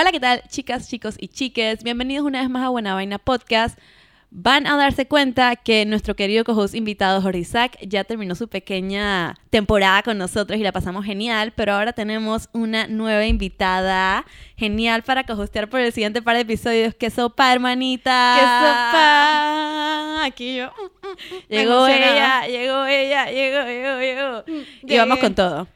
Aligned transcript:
Hola, 0.00 0.12
¿qué 0.12 0.20
tal, 0.20 0.42
chicas, 0.48 0.88
chicos 0.88 1.16
y 1.18 1.28
chiques? 1.28 1.82
Bienvenidos 1.82 2.24
una 2.24 2.40
vez 2.40 2.48
más 2.48 2.64
a 2.64 2.70
Buena 2.70 2.94
Vaina 2.94 3.18
Podcast. 3.18 3.78
Van 4.30 4.66
a 4.66 4.74
darse 4.78 5.06
cuenta 5.06 5.56
que 5.56 5.84
nuestro 5.84 6.16
querido 6.16 6.42
co-host 6.42 6.74
invitado 6.74 7.28
Isaac 7.36 7.76
ya 7.82 8.04
terminó 8.04 8.34
su 8.34 8.48
pequeña 8.48 9.36
temporada 9.50 10.02
con 10.02 10.16
nosotros 10.16 10.58
y 10.58 10.62
la 10.62 10.72
pasamos 10.72 11.04
genial, 11.04 11.52
pero 11.54 11.74
ahora 11.74 11.92
tenemos 11.92 12.48
una 12.54 12.86
nueva 12.86 13.26
invitada 13.26 14.24
genial 14.56 15.02
para 15.02 15.24
co-hostear 15.24 15.68
por 15.68 15.80
el 15.80 15.92
siguiente 15.92 16.22
par 16.22 16.36
de 16.36 16.42
episodios. 16.42 16.94
¡Qué 16.94 17.10
sopa, 17.10 17.52
hermanita! 17.52 18.36
¡Qué 18.36 18.40
sopa! 18.40 20.24
Aquí 20.24 20.56
yo. 20.56 20.72
Llegó 21.50 21.84
Me 21.84 21.96
ella, 21.98 22.46
emocionaba. 22.46 22.46
llegó 22.46 22.86
ella, 22.86 23.26
llegó, 23.26 23.66
llegó, 23.66 24.44
llegó. 24.48 24.64
Y 24.82 24.96
vamos 24.96 25.18
con 25.18 25.34
todo. 25.34 25.68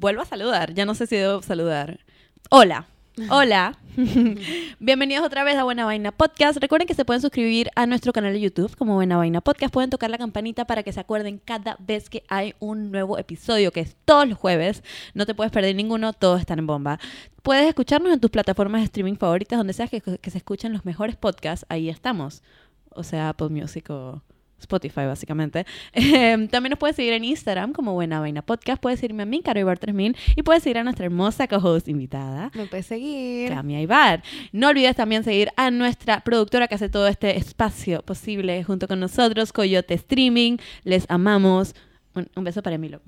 Vuelvo 0.00 0.22
a 0.22 0.24
saludar, 0.24 0.72
ya 0.72 0.86
no 0.86 0.94
sé 0.94 1.06
si 1.06 1.16
debo 1.16 1.42
saludar. 1.42 2.00
Hola. 2.48 2.86
Hola, 3.28 3.76
bienvenidos 4.78 5.26
otra 5.26 5.42
vez 5.42 5.56
a 5.56 5.64
Buena 5.64 5.84
Vaina 5.84 6.12
Podcast. 6.12 6.58
Recuerden 6.58 6.86
que 6.86 6.94
se 6.94 7.04
pueden 7.04 7.20
suscribir 7.20 7.68
a 7.74 7.86
nuestro 7.86 8.12
canal 8.12 8.32
de 8.32 8.40
YouTube 8.40 8.74
como 8.76 8.94
Buena 8.94 9.16
Vaina 9.16 9.40
Podcast. 9.40 9.72
Pueden 9.72 9.90
tocar 9.90 10.10
la 10.10 10.16
campanita 10.16 10.64
para 10.64 10.84
que 10.84 10.92
se 10.92 11.00
acuerden 11.00 11.38
cada 11.44 11.76
vez 11.80 12.08
que 12.08 12.22
hay 12.28 12.54
un 12.60 12.92
nuevo 12.92 13.18
episodio, 13.18 13.72
que 13.72 13.80
es 13.80 13.96
todos 14.04 14.28
los 14.28 14.38
jueves. 14.38 14.84
No 15.12 15.26
te 15.26 15.34
puedes 15.34 15.52
perder 15.52 15.74
ninguno, 15.74 16.12
todos 16.12 16.40
están 16.40 16.60
en 16.60 16.68
bomba. 16.68 17.00
Puedes 17.42 17.66
escucarnos 17.66 18.12
en 18.12 18.20
tus 18.20 18.30
plataformas 18.30 18.82
de 18.82 18.84
streaming 18.86 19.16
favoritas, 19.16 19.58
donde 19.58 19.72
sea 19.72 19.88
que, 19.88 20.00
que 20.00 20.30
se 20.30 20.38
escuchen 20.38 20.72
los 20.72 20.84
mejores 20.84 21.16
podcasts. 21.16 21.66
Ahí 21.68 21.88
estamos. 21.88 22.42
O 22.90 23.02
sea, 23.02 23.30
Apple 23.30 23.48
Music 23.48 23.90
o 23.90 24.22
Spotify, 24.60 25.06
básicamente. 25.06 25.66
Eh, 26.20 26.48
también 26.50 26.70
nos 26.70 26.78
puedes 26.78 26.96
seguir 26.96 27.12
en 27.12 27.24
Instagram 27.24 27.72
como 27.72 27.92
Buena 27.92 28.20
Vaina 28.20 28.42
Podcast. 28.42 28.80
Puedes 28.80 29.00
seguirme 29.00 29.22
a 29.22 29.26
mí, 29.26 29.42
Caro 29.42 29.60
Ibar 29.60 29.78
3000. 29.78 30.16
Y 30.36 30.42
puedes 30.42 30.62
seguir 30.62 30.78
a 30.78 30.84
nuestra 30.84 31.06
hermosa 31.06 31.46
co-host 31.46 31.88
invitada, 31.88 32.50
Me 32.54 32.66
puedes 32.66 32.86
seguir. 32.86 33.48
Camia 33.50 33.80
Ibar. 33.80 34.22
No 34.52 34.68
olvides 34.68 34.96
también 34.96 35.24
seguir 35.24 35.50
a 35.56 35.70
nuestra 35.70 36.20
productora 36.20 36.68
que 36.68 36.74
hace 36.74 36.88
todo 36.88 37.06
este 37.06 37.36
espacio 37.36 38.02
posible 38.02 38.62
junto 38.64 38.88
con 38.88 39.00
nosotros, 39.00 39.52
Coyote 39.52 39.94
Streaming. 39.94 40.56
Les 40.84 41.06
amamos. 41.08 41.74
Un, 42.14 42.28
un 42.34 42.44
beso 42.44 42.62
para 42.62 42.76
Emilio. 42.76 43.00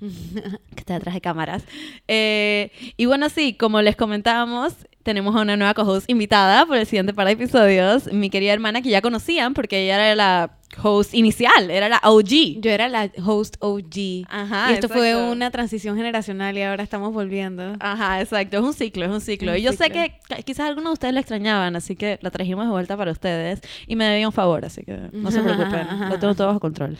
Que 0.00 0.80
está 0.80 0.94
detrás 0.94 1.14
de 1.14 1.20
cámaras. 1.20 1.64
Eh, 2.06 2.70
y 2.96 3.06
bueno, 3.06 3.28
sí, 3.28 3.54
como 3.54 3.80
les 3.82 3.96
comentábamos, 3.96 4.74
tenemos 5.02 5.34
a 5.36 5.40
una 5.40 5.56
nueva 5.56 5.74
co-host 5.74 6.08
invitada 6.10 6.66
por 6.66 6.76
el 6.76 6.86
siguiente 6.86 7.14
par 7.14 7.26
de 7.26 7.32
episodios. 7.32 8.12
Mi 8.12 8.30
querida 8.30 8.52
hermana 8.52 8.82
que 8.82 8.90
ya 8.90 9.00
conocían 9.00 9.54
porque 9.54 9.84
ella 9.84 9.94
era 9.94 10.14
la 10.14 10.55
host 10.82 11.14
inicial, 11.14 11.70
era 11.70 11.88
la 11.88 12.00
OG. 12.04 12.60
Yo 12.60 12.70
era 12.70 12.88
la 12.88 13.10
host 13.24 13.56
OG. 13.60 14.26
Ajá, 14.28 14.70
y 14.70 14.74
esto 14.74 14.88
fue 14.88 15.10
exacto. 15.10 15.32
una 15.32 15.50
transición 15.50 15.96
generacional 15.96 16.56
y 16.58 16.62
ahora 16.62 16.82
estamos 16.82 17.12
volviendo. 17.12 17.74
Ajá, 17.80 18.20
exacto. 18.20 18.58
Es 18.58 18.62
un 18.62 18.72
ciclo, 18.74 19.04
es 19.04 19.10
un 19.10 19.20
ciclo. 19.20 19.52
Un 19.52 19.58
y 19.58 19.62
yo 19.62 19.72
sé 19.72 19.84
ciclo. 19.84 20.02
que 20.02 20.18
ca- 20.28 20.42
quizás 20.42 20.66
algunos 20.66 20.90
de 20.90 20.92
ustedes 20.94 21.14
la 21.14 21.20
extrañaban, 21.20 21.76
así 21.76 21.96
que 21.96 22.18
la 22.22 22.30
trajimos 22.30 22.64
de 22.66 22.70
vuelta 22.70 22.96
para 22.96 23.10
ustedes. 23.12 23.60
Y 23.86 23.96
me 23.96 24.04
debía 24.04 24.26
un 24.28 24.32
favor, 24.32 24.64
así 24.64 24.82
que 24.84 24.96
no 25.12 25.30
se 25.30 25.40
preocupen. 25.42 25.86
lo 26.08 26.18
tengo 26.18 26.34
todo 26.34 26.48
bajo 26.48 26.60
control. 26.60 26.96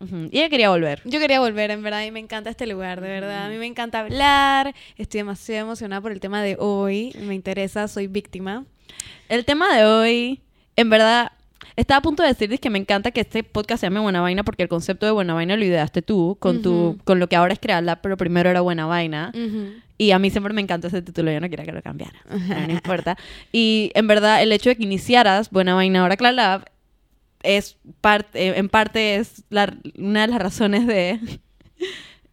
Ujú. 0.00 0.28
Y 0.32 0.38
ella 0.38 0.48
quería 0.48 0.70
volver. 0.70 1.02
Yo 1.04 1.20
quería 1.20 1.40
volver, 1.40 1.70
en 1.70 1.82
verdad, 1.82 2.04
y 2.04 2.10
me 2.10 2.20
encanta 2.20 2.48
este 2.48 2.66
lugar, 2.66 3.02
de 3.02 3.08
verdad. 3.08 3.44
A 3.44 3.48
mí 3.50 3.56
me 3.58 3.66
encanta 3.66 4.00
hablar. 4.00 4.74
Estoy 4.96 5.18
demasiado 5.18 5.66
emocionada 5.66 6.00
por 6.00 6.10
el 6.12 6.20
tema 6.20 6.42
de 6.42 6.56
hoy. 6.58 7.14
Me 7.20 7.34
interesa, 7.34 7.86
soy 7.86 8.06
víctima. 8.06 8.64
El 9.28 9.44
tema 9.44 9.76
de 9.76 9.84
hoy, 9.84 10.40
en 10.76 10.88
verdad, 10.88 11.32
estaba 11.76 11.98
a 11.98 12.02
punto 12.02 12.22
de 12.22 12.28
decirles 12.30 12.60
que 12.60 12.70
me 12.70 12.78
encanta 12.78 13.10
que 13.10 13.20
este 13.20 13.42
podcast 13.44 13.80
se 13.80 13.86
llame 13.86 14.00
Buena 14.00 14.20
Vaina 14.20 14.44
porque 14.44 14.62
el 14.62 14.68
concepto 14.68 15.06
de 15.06 15.12
Buena 15.12 15.34
Vaina 15.34 15.56
lo 15.56 15.64
ideaste 15.64 16.02
tú 16.02 16.36
con, 16.40 16.62
tu, 16.62 16.98
con 17.04 17.18
lo 17.20 17.28
que 17.28 17.36
ahora 17.36 17.52
es 17.52 17.58
Crearla, 17.58 18.00
pero 18.02 18.16
primero 18.16 18.48
era 18.50 18.60
Buena 18.60 18.86
Vaina. 18.86 19.32
Y 19.98 20.12
a 20.12 20.18
mí 20.18 20.30
siempre 20.30 20.54
me 20.54 20.62
encantó 20.62 20.86
ese 20.88 21.02
título, 21.02 21.30
yo 21.30 21.40
no 21.40 21.50
quería 21.50 21.64
que 21.66 21.72
lo 21.72 21.82
cambiara. 21.82 22.18
No 22.66 22.72
importa. 22.72 23.16
Y 23.52 23.90
en 23.94 24.06
verdad, 24.06 24.42
el 24.42 24.52
hecho 24.52 24.70
de 24.70 24.76
que 24.76 24.82
iniciaras 24.84 25.50
Buena 25.50 25.74
Vaina 25.74 26.00
ahora 26.00 26.16
Cla 26.16 26.32
Lab 26.32 26.64
es 27.42 27.76
parte, 28.00 28.58
en 28.58 28.68
parte 28.68 29.16
es 29.16 29.44
la- 29.50 29.74
una 29.98 30.22
de 30.22 30.26
las 30.28 30.40
razones 30.42 30.86
de 30.86 31.18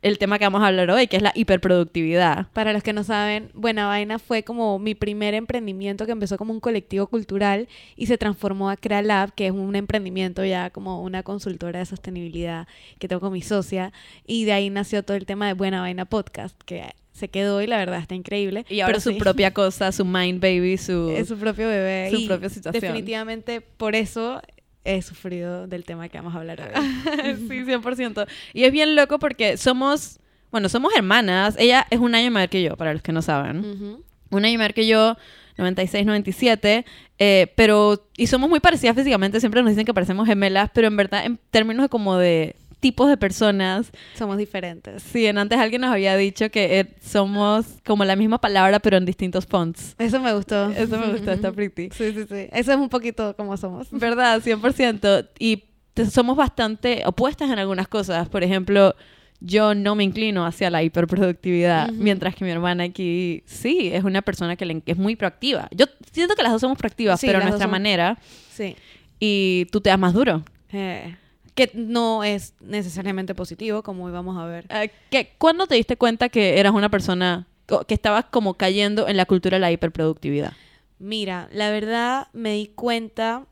el 0.02 0.18
tema 0.18 0.38
que 0.38 0.46
vamos 0.46 0.62
a 0.62 0.68
hablar 0.68 0.90
hoy, 0.92 1.08
que 1.08 1.18
es 1.18 1.24
la 1.24 1.32
hiperproductividad. 1.36 2.48
Para 2.54 2.74
los 2.74 2.84
que 2.84 2.94
no 2.94 3.04
saben, 3.04 3.50
Buena 3.54 3.88
Vaina 3.88 4.20
fue 4.20 4.44
como 4.44 4.78
mi 4.80 4.96
primer 4.96 5.34
emprendimiento 5.34 6.06
que 6.06 6.12
empezó 6.12 6.38
como 6.38 6.54
un 6.54 6.60
colectivo 6.60 7.08
cultural 7.08 7.68
y 7.96 8.06
se 8.06 8.18
transformó 8.18 8.70
a 8.70 8.78
Crealab, 8.78 9.34
que 9.34 9.48
es 9.48 9.52
un 9.52 9.76
emprendimiento 9.76 10.46
ya 10.46 10.70
como 10.70 11.02
una 11.02 11.24
consultora 11.24 11.80
de 11.80 11.86
sostenibilidad 11.86 12.68
que 13.00 13.08
tengo 13.08 13.22
con 13.22 13.34
mi 13.34 13.42
socia. 13.42 13.92
Y 14.26 14.46
de 14.46 14.54
ahí 14.54 14.70
nació 14.70 15.04
todo 15.04 15.18
el 15.18 15.26
tema 15.26 15.48
de 15.48 15.54
Buena 15.54 15.82
Vaina 15.82 16.06
Podcast, 16.06 16.60
que 16.64 16.92
se 17.12 17.30
quedó 17.30 17.64
y 17.64 17.68
la 17.68 17.78
verdad 17.78 18.00
está 18.00 18.14
increíble. 18.14 18.66
Y 18.70 18.82
ahora 18.82 18.94
Pero 18.94 19.02
su 19.02 19.10
sí, 19.10 19.16
propia 19.16 19.52
cosa, 19.52 19.92
su 19.92 20.06
mind 20.06 20.40
baby, 20.40 20.78
su... 20.78 21.10
es 21.18 21.28
su 21.28 21.38
propio 21.38 21.68
bebé. 21.68 22.12
su 22.12 22.18
y 22.18 22.28
propia 22.28 22.50
situación. 22.50 22.82
Definitivamente 22.82 23.62
por 23.62 23.96
eso 23.96 24.42
he 24.88 25.02
sufrido 25.02 25.68
del 25.68 25.84
tema 25.84 26.08
que 26.08 26.18
vamos 26.18 26.34
a 26.34 26.40
hablar 26.40 26.62
hoy. 26.62 27.36
sí, 27.48 27.64
100%. 27.64 28.28
Y 28.54 28.64
es 28.64 28.72
bien 28.72 28.96
loco 28.96 29.20
porque 29.20 29.58
somos, 29.58 30.20
bueno, 30.50 30.70
somos 30.70 30.94
hermanas. 30.96 31.56
Ella 31.60 31.86
es 31.90 32.00
un 32.00 32.16
año 32.16 32.32
mayor 32.32 32.50
que 32.50 32.64
yo, 32.64 32.78
para 32.78 32.94
los 32.94 33.02
que 33.02 33.12
no 33.12 33.22
saben. 33.22 34.04
Un 34.30 34.46
año 34.46 34.58
mayor 34.58 34.74
que 34.74 34.88
yo, 34.88 35.18
96, 35.58 36.06
97. 36.06 36.86
eh, 37.20 37.54
pero, 37.56 38.08
y 38.16 38.28
somos 38.28 38.50
muy 38.50 38.62
parecidas 38.62 38.96
físicamente. 38.96 39.40
Siempre 39.42 39.62
nos 39.62 39.72
dicen 39.72 39.86
que 39.86 39.94
parecemos 39.94 40.26
gemelas, 40.26 40.72
pero 40.74 40.88
en 40.88 40.96
verdad, 40.96 41.26
en 41.26 41.38
términos 41.52 41.84
de 41.84 41.90
como 41.90 42.18
de 42.18 42.56
tipos 42.80 43.10
de 43.10 43.18
personas, 43.18 43.92
Somos 44.18 44.38
diferentes. 44.38 45.02
sí, 45.04 45.26
en 45.26 45.38
antes 45.38 45.58
alguien 45.60 45.82
nos 45.82 45.92
había 45.92 46.16
dicho 46.16 46.50
que 46.52 46.80
eh, 46.80 46.96
somos 47.02 47.66
como 47.86 48.06
la 48.06 48.16
misma 48.16 48.40
palabra, 48.40 48.80
pero 48.80 48.98
en 48.98 49.06
distintos 49.06 49.46
fonts. 49.46 49.96
Eso 49.98 50.20
me 50.20 50.34
gustó. 50.34 50.70
Eso 50.72 50.98
me 51.00 51.08
gustó, 51.12 51.32
está 51.32 51.52
pretty. 51.52 51.90
Sí, 51.92 52.12
sí, 52.14 52.26
sí. 52.30 52.48
Eso 52.52 52.72
es 52.72 52.78
un 52.78 52.90
poquito 52.90 53.36
como 53.36 53.58
somos. 53.58 53.88
¿Verdad? 53.92 54.42
100%. 54.42 55.30
Y 55.40 55.64
somos 56.12 56.38
bastante 56.38 57.02
opuestas 57.06 57.50
en 57.50 57.58
algunas 57.60 57.88
cosas. 57.88 58.30
Por 58.30 58.44
ejemplo, 58.44 58.96
yo 59.40 59.74
no 59.76 59.96
me 59.96 60.04
inclino 60.04 60.46
hacia 60.46 60.70
la 60.70 60.84
hiperproductividad, 60.84 61.90
Ujú. 61.92 61.98
mientras 62.04 62.36
que 62.36 62.46
mi 62.46 62.52
hermana 62.52 62.84
aquí 62.86 63.44
sí 63.46 63.90
es 63.94 64.04
una 64.04 64.22
persona 64.22 64.56
que 64.56 64.66
le- 64.66 64.82
que 64.82 64.92
es 64.92 64.98
muy 64.98 65.16
proactiva. 65.16 65.68
Yo 65.72 65.86
siento 66.12 66.36
que 66.36 66.44
las 66.44 66.52
dos 66.52 66.62
somos 66.62 66.78
proactivas, 66.78 67.20
Sí, 67.20 67.28
pero 67.28 67.40
a 67.40 67.42
nuestra 67.42 67.66
somos- 67.66 67.72
manera. 67.72 68.18
Sí. 68.52 68.76
Y 69.20 69.66
tú 69.72 69.82
te 69.82 69.90
das 69.90 69.98
más 70.00 70.14
duro. 70.14 70.44
Eh, 70.72 71.16
que 71.58 71.72
no 71.74 72.24
es 72.24 72.54
necesariamente 72.62 73.34
positivo, 73.34 73.82
como 73.82 74.08
íbamos 74.08 74.38
a 74.38 74.46
ver. 74.46 74.68
Eh, 74.70 74.92
¿qué- 75.10 75.34
¿Cuándo 75.40 75.66
te 75.66 75.74
diste 75.74 75.98
cuenta 75.98 76.30
que 76.30 76.60
eras 76.60 76.72
una 76.74 76.90
persona 76.90 77.48
que 77.88 77.96
estabas 77.96 78.26
como 78.26 78.54
cayendo 78.54 79.08
en 79.08 79.18
la 79.18 79.26
cultura 79.26 79.56
de 79.56 79.62
la 79.62 79.72
hiperproductividad? 79.72 80.54
Mira, 81.00 81.50
la 81.52 81.72
verdad 81.72 82.28
me 82.32 82.54
di 82.54 82.68
cuenta 82.68 83.46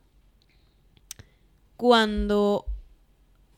cuando 1.78 2.66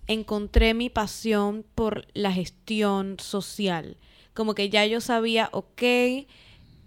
encontré 0.07 0.73
mi 0.73 0.89
pasión 0.89 1.65
por 1.75 2.07
la 2.13 2.31
gestión 2.31 3.17
social. 3.19 3.97
Como 4.33 4.55
que 4.55 4.69
ya 4.69 4.85
yo 4.85 5.01
sabía, 5.01 5.49
ok, 5.51 5.83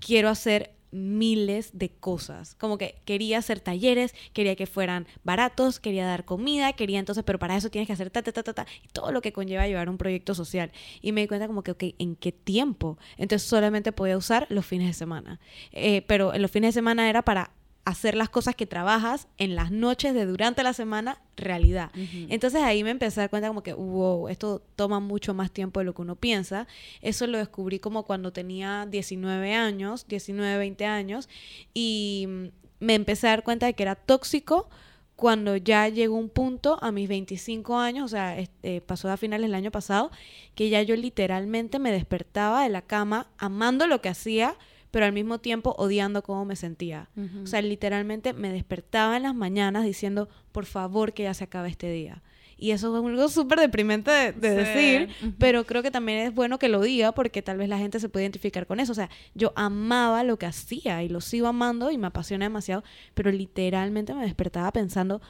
quiero 0.00 0.30
hacer 0.30 0.72
miles 0.92 1.70
de 1.78 1.90
cosas. 1.90 2.54
Como 2.54 2.78
que 2.78 3.00
quería 3.04 3.38
hacer 3.38 3.60
talleres, 3.60 4.14
quería 4.32 4.56
que 4.56 4.66
fueran 4.66 5.06
baratos, 5.24 5.80
quería 5.80 6.06
dar 6.06 6.24
comida, 6.24 6.72
quería 6.72 6.98
entonces, 6.98 7.24
pero 7.24 7.38
para 7.38 7.56
eso 7.56 7.70
tienes 7.70 7.86
que 7.86 7.92
hacer 7.92 8.10
ta, 8.10 8.22
ta, 8.22 8.32
ta, 8.32 8.42
ta, 8.42 8.52
ta, 8.52 8.66
y 8.82 8.88
todo 8.88 9.12
lo 9.12 9.22
que 9.22 9.32
conlleva 9.32 9.66
llevar 9.66 9.88
un 9.88 9.98
proyecto 9.98 10.34
social. 10.34 10.70
Y 11.00 11.12
me 11.12 11.22
di 11.22 11.28
cuenta 11.28 11.46
como 11.46 11.62
que, 11.62 11.72
ok, 11.72 11.84
¿en 11.98 12.16
qué 12.16 12.32
tiempo? 12.32 12.98
Entonces 13.16 13.48
solamente 13.48 13.92
podía 13.92 14.16
usar 14.16 14.46
los 14.50 14.66
fines 14.66 14.88
de 14.88 14.94
semana. 14.94 15.40
Eh, 15.72 16.02
pero 16.06 16.34
en 16.34 16.42
los 16.42 16.50
fines 16.50 16.74
de 16.74 16.78
semana 16.78 17.08
era 17.08 17.22
para 17.22 17.52
hacer 17.84 18.14
las 18.14 18.28
cosas 18.28 18.54
que 18.54 18.66
trabajas 18.66 19.26
en 19.38 19.54
las 19.54 19.70
noches 19.70 20.14
de 20.14 20.26
durante 20.26 20.62
la 20.62 20.72
semana 20.72 21.20
realidad. 21.36 21.90
Entonces 22.28 22.62
ahí 22.62 22.84
me 22.84 22.90
empecé 22.90 23.20
a 23.20 23.22
dar 23.22 23.30
cuenta 23.30 23.48
como 23.48 23.62
que, 23.62 23.72
wow, 23.72 24.28
esto 24.28 24.62
toma 24.76 25.00
mucho 25.00 25.34
más 25.34 25.50
tiempo 25.50 25.80
de 25.80 25.86
lo 25.86 25.94
que 25.94 26.02
uno 26.02 26.16
piensa. 26.16 26.66
Eso 27.00 27.26
lo 27.26 27.38
descubrí 27.38 27.78
como 27.78 28.04
cuando 28.04 28.32
tenía 28.32 28.86
19 28.86 29.54
años, 29.54 30.06
19, 30.06 30.58
20 30.58 30.86
años, 30.86 31.28
y 31.72 32.26
mm, 32.28 32.44
me 32.80 32.94
empecé 32.94 33.26
a 33.26 33.30
dar 33.30 33.44
cuenta 33.44 33.66
de 33.66 33.74
que 33.74 33.82
era 33.82 33.94
tóxico 33.94 34.68
cuando 35.20 35.54
ya 35.54 35.86
llegó 35.88 36.16
un 36.16 36.30
punto 36.30 36.78
a 36.80 36.92
mis 36.92 37.06
25 37.06 37.76
años, 37.76 38.06
o 38.06 38.08
sea, 38.08 38.38
este, 38.38 38.80
pasó 38.80 39.10
a 39.10 39.18
finales 39.18 39.48
del 39.48 39.54
año 39.54 39.70
pasado, 39.70 40.10
que 40.54 40.70
ya 40.70 40.80
yo 40.80 40.96
literalmente 40.96 41.78
me 41.78 41.92
despertaba 41.92 42.62
de 42.62 42.70
la 42.70 42.80
cama 42.80 43.26
amando 43.36 43.86
lo 43.86 44.00
que 44.00 44.08
hacía, 44.08 44.56
pero 44.90 45.04
al 45.06 45.12
mismo 45.12 45.38
tiempo 45.38 45.74
odiando 45.78 46.22
cómo 46.22 46.44
me 46.44 46.56
sentía. 46.56 47.08
O 47.42 47.46
sea, 47.46 47.62
literalmente 47.62 48.32
me 48.32 48.52
despertaba 48.52 49.16
en 49.16 49.22
las 49.24 49.34
mañanas 49.34 49.84
diciendo, 49.84 50.28
por 50.52 50.66
favor, 50.66 51.12
que 51.12 51.24
ya 51.24 51.34
se 51.34 51.44
acabe 51.44 51.68
este 51.68 51.90
día. 51.90 52.22
Y 52.62 52.72
eso 52.72 52.94
es 52.98 53.02
algo 53.04 53.28
súper 53.30 53.58
deprimente 53.58 54.10
de, 54.10 54.32
de 54.32 54.50
Sí. 54.50 54.54
decir, 54.56 55.34
pero 55.38 55.64
creo 55.64 55.82
que 55.82 55.90
también 55.90 56.18
es 56.18 56.34
bueno 56.34 56.58
que 56.58 56.68
lo 56.68 56.82
diga 56.82 57.12
porque 57.12 57.40
tal 57.40 57.56
vez 57.56 57.70
la 57.70 57.78
gente 57.78 57.98
se 58.00 58.10
puede 58.10 58.24
identificar 58.26 58.66
con 58.66 58.80
eso. 58.80 58.92
O 58.92 58.94
sea, 58.94 59.08
yo 59.34 59.52
amaba 59.56 60.24
lo 60.24 60.38
que 60.38 60.44
hacía 60.44 61.02
y 61.02 61.08
lo 61.08 61.22
sigo 61.22 61.46
amando 61.46 61.90
y 61.90 61.96
me 61.96 62.08
apasiona 62.08 62.44
demasiado, 62.44 62.84
pero 63.14 63.30
literalmente 63.32 64.12
me 64.12 64.24
despertaba 64.24 64.70
pensando, 64.72 65.22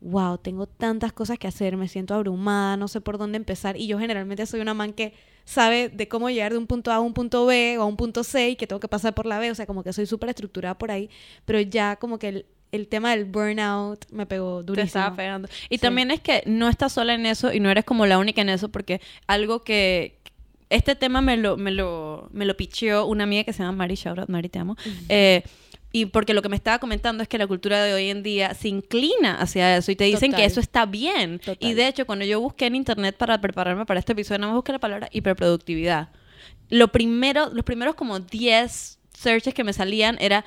wow, 0.00 0.38
tengo 0.38 0.66
tantas 0.66 1.12
cosas 1.12 1.38
que 1.38 1.46
hacer, 1.48 1.76
me 1.76 1.88
siento 1.88 2.14
abrumada, 2.14 2.76
no 2.76 2.86
sé 2.88 3.00
por 3.00 3.18
dónde 3.18 3.36
empezar. 3.36 3.76
Y 3.76 3.86
yo 3.86 3.98
generalmente 3.98 4.46
soy 4.46 4.60
una 4.60 4.74
man 4.74 4.92
que 4.92 5.14
sabe 5.44 5.88
de 5.88 6.08
cómo 6.08 6.28
llegar 6.30 6.52
de 6.52 6.58
un 6.58 6.66
punto 6.66 6.90
A 6.92 6.96
a 6.96 7.00
un 7.00 7.14
punto 7.14 7.46
B 7.46 7.78
o 7.78 7.82
a 7.82 7.86
un 7.86 7.96
punto 7.96 8.22
C 8.24 8.50
y 8.50 8.56
que 8.56 8.66
tengo 8.66 8.80
que 8.80 8.88
pasar 8.88 9.14
por 9.14 9.26
la 9.26 9.38
B. 9.38 9.50
O 9.50 9.54
sea, 9.54 9.66
como 9.66 9.82
que 9.82 9.92
soy 9.92 10.06
súper 10.06 10.28
estructurada 10.30 10.76
por 10.78 10.90
ahí, 10.90 11.08
pero 11.44 11.60
ya 11.60 11.96
como 11.96 12.18
que 12.18 12.28
el, 12.28 12.46
el 12.72 12.88
tema 12.88 13.12
del 13.12 13.24
burnout 13.24 14.04
me 14.10 14.26
pegó 14.26 14.60
Te 14.60 14.66
durísimo. 14.66 14.86
estaba 14.86 15.16
pegando. 15.16 15.48
Y 15.70 15.76
Sí. 15.76 15.80
también 15.82 16.10
es 16.10 16.20
que 16.20 16.42
no 16.46 16.68
estás 16.68 16.92
sola 16.92 17.14
en 17.14 17.24
eso 17.26 17.52
y 17.52 17.60
no 17.60 17.70
eres 17.70 17.84
como 17.84 18.06
la 18.06 18.18
única 18.18 18.42
en 18.42 18.48
eso, 18.50 18.68
porque 18.70 19.00
algo 19.26 19.62
que. 19.62 20.18
Este 20.68 20.96
tema 20.96 21.20
me 21.20 21.36
lo, 21.36 21.56
me 21.56 21.70
lo, 21.70 22.28
me 22.32 22.44
lo 22.44 22.56
picheó 22.56 23.06
una 23.06 23.22
amiga 23.22 23.44
que 23.44 23.52
se 23.52 23.62
llama 23.62 23.78
Mari, 23.78 23.94
shout 23.94 24.18
out, 24.18 24.28
Mari, 24.28 24.48
te 24.48 24.58
amo. 24.58 24.76
Eh, 25.08 25.44
y 25.96 26.04
porque 26.06 26.34
lo 26.34 26.42
que 26.42 26.50
me 26.50 26.56
estaba 26.56 26.78
comentando 26.78 27.22
es 27.22 27.28
que 27.28 27.38
la 27.38 27.46
cultura 27.46 27.82
de 27.82 27.94
hoy 27.94 28.10
en 28.10 28.22
día 28.22 28.52
se 28.52 28.68
inclina 28.68 29.36
hacia 29.40 29.78
eso 29.78 29.90
y 29.90 29.96
te 29.96 30.04
dicen 30.04 30.30
Total. 30.30 30.40
que 30.40 30.44
eso 30.44 30.60
está 30.60 30.84
bien. 30.84 31.38
Total. 31.38 31.56
Y 31.60 31.72
de 31.72 31.88
hecho, 31.88 32.04
cuando 32.04 32.24
yo 32.26 32.38
busqué 32.38 32.66
en 32.66 32.74
internet 32.74 33.16
para 33.16 33.40
prepararme 33.40 33.86
para 33.86 33.98
este 33.98 34.12
episodio, 34.12 34.38
no 34.40 34.48
me 34.48 34.54
busqué 34.56 34.72
la 34.72 34.78
palabra 34.78 35.08
hiperproductividad. 35.10 36.10
Lo 36.68 36.88
primero, 36.88 37.48
los 37.50 37.64
primeros 37.64 37.94
como 37.94 38.20
10 38.20 38.98
searches 39.14 39.54
que 39.54 39.64
me 39.64 39.72
salían 39.72 40.18
era 40.20 40.44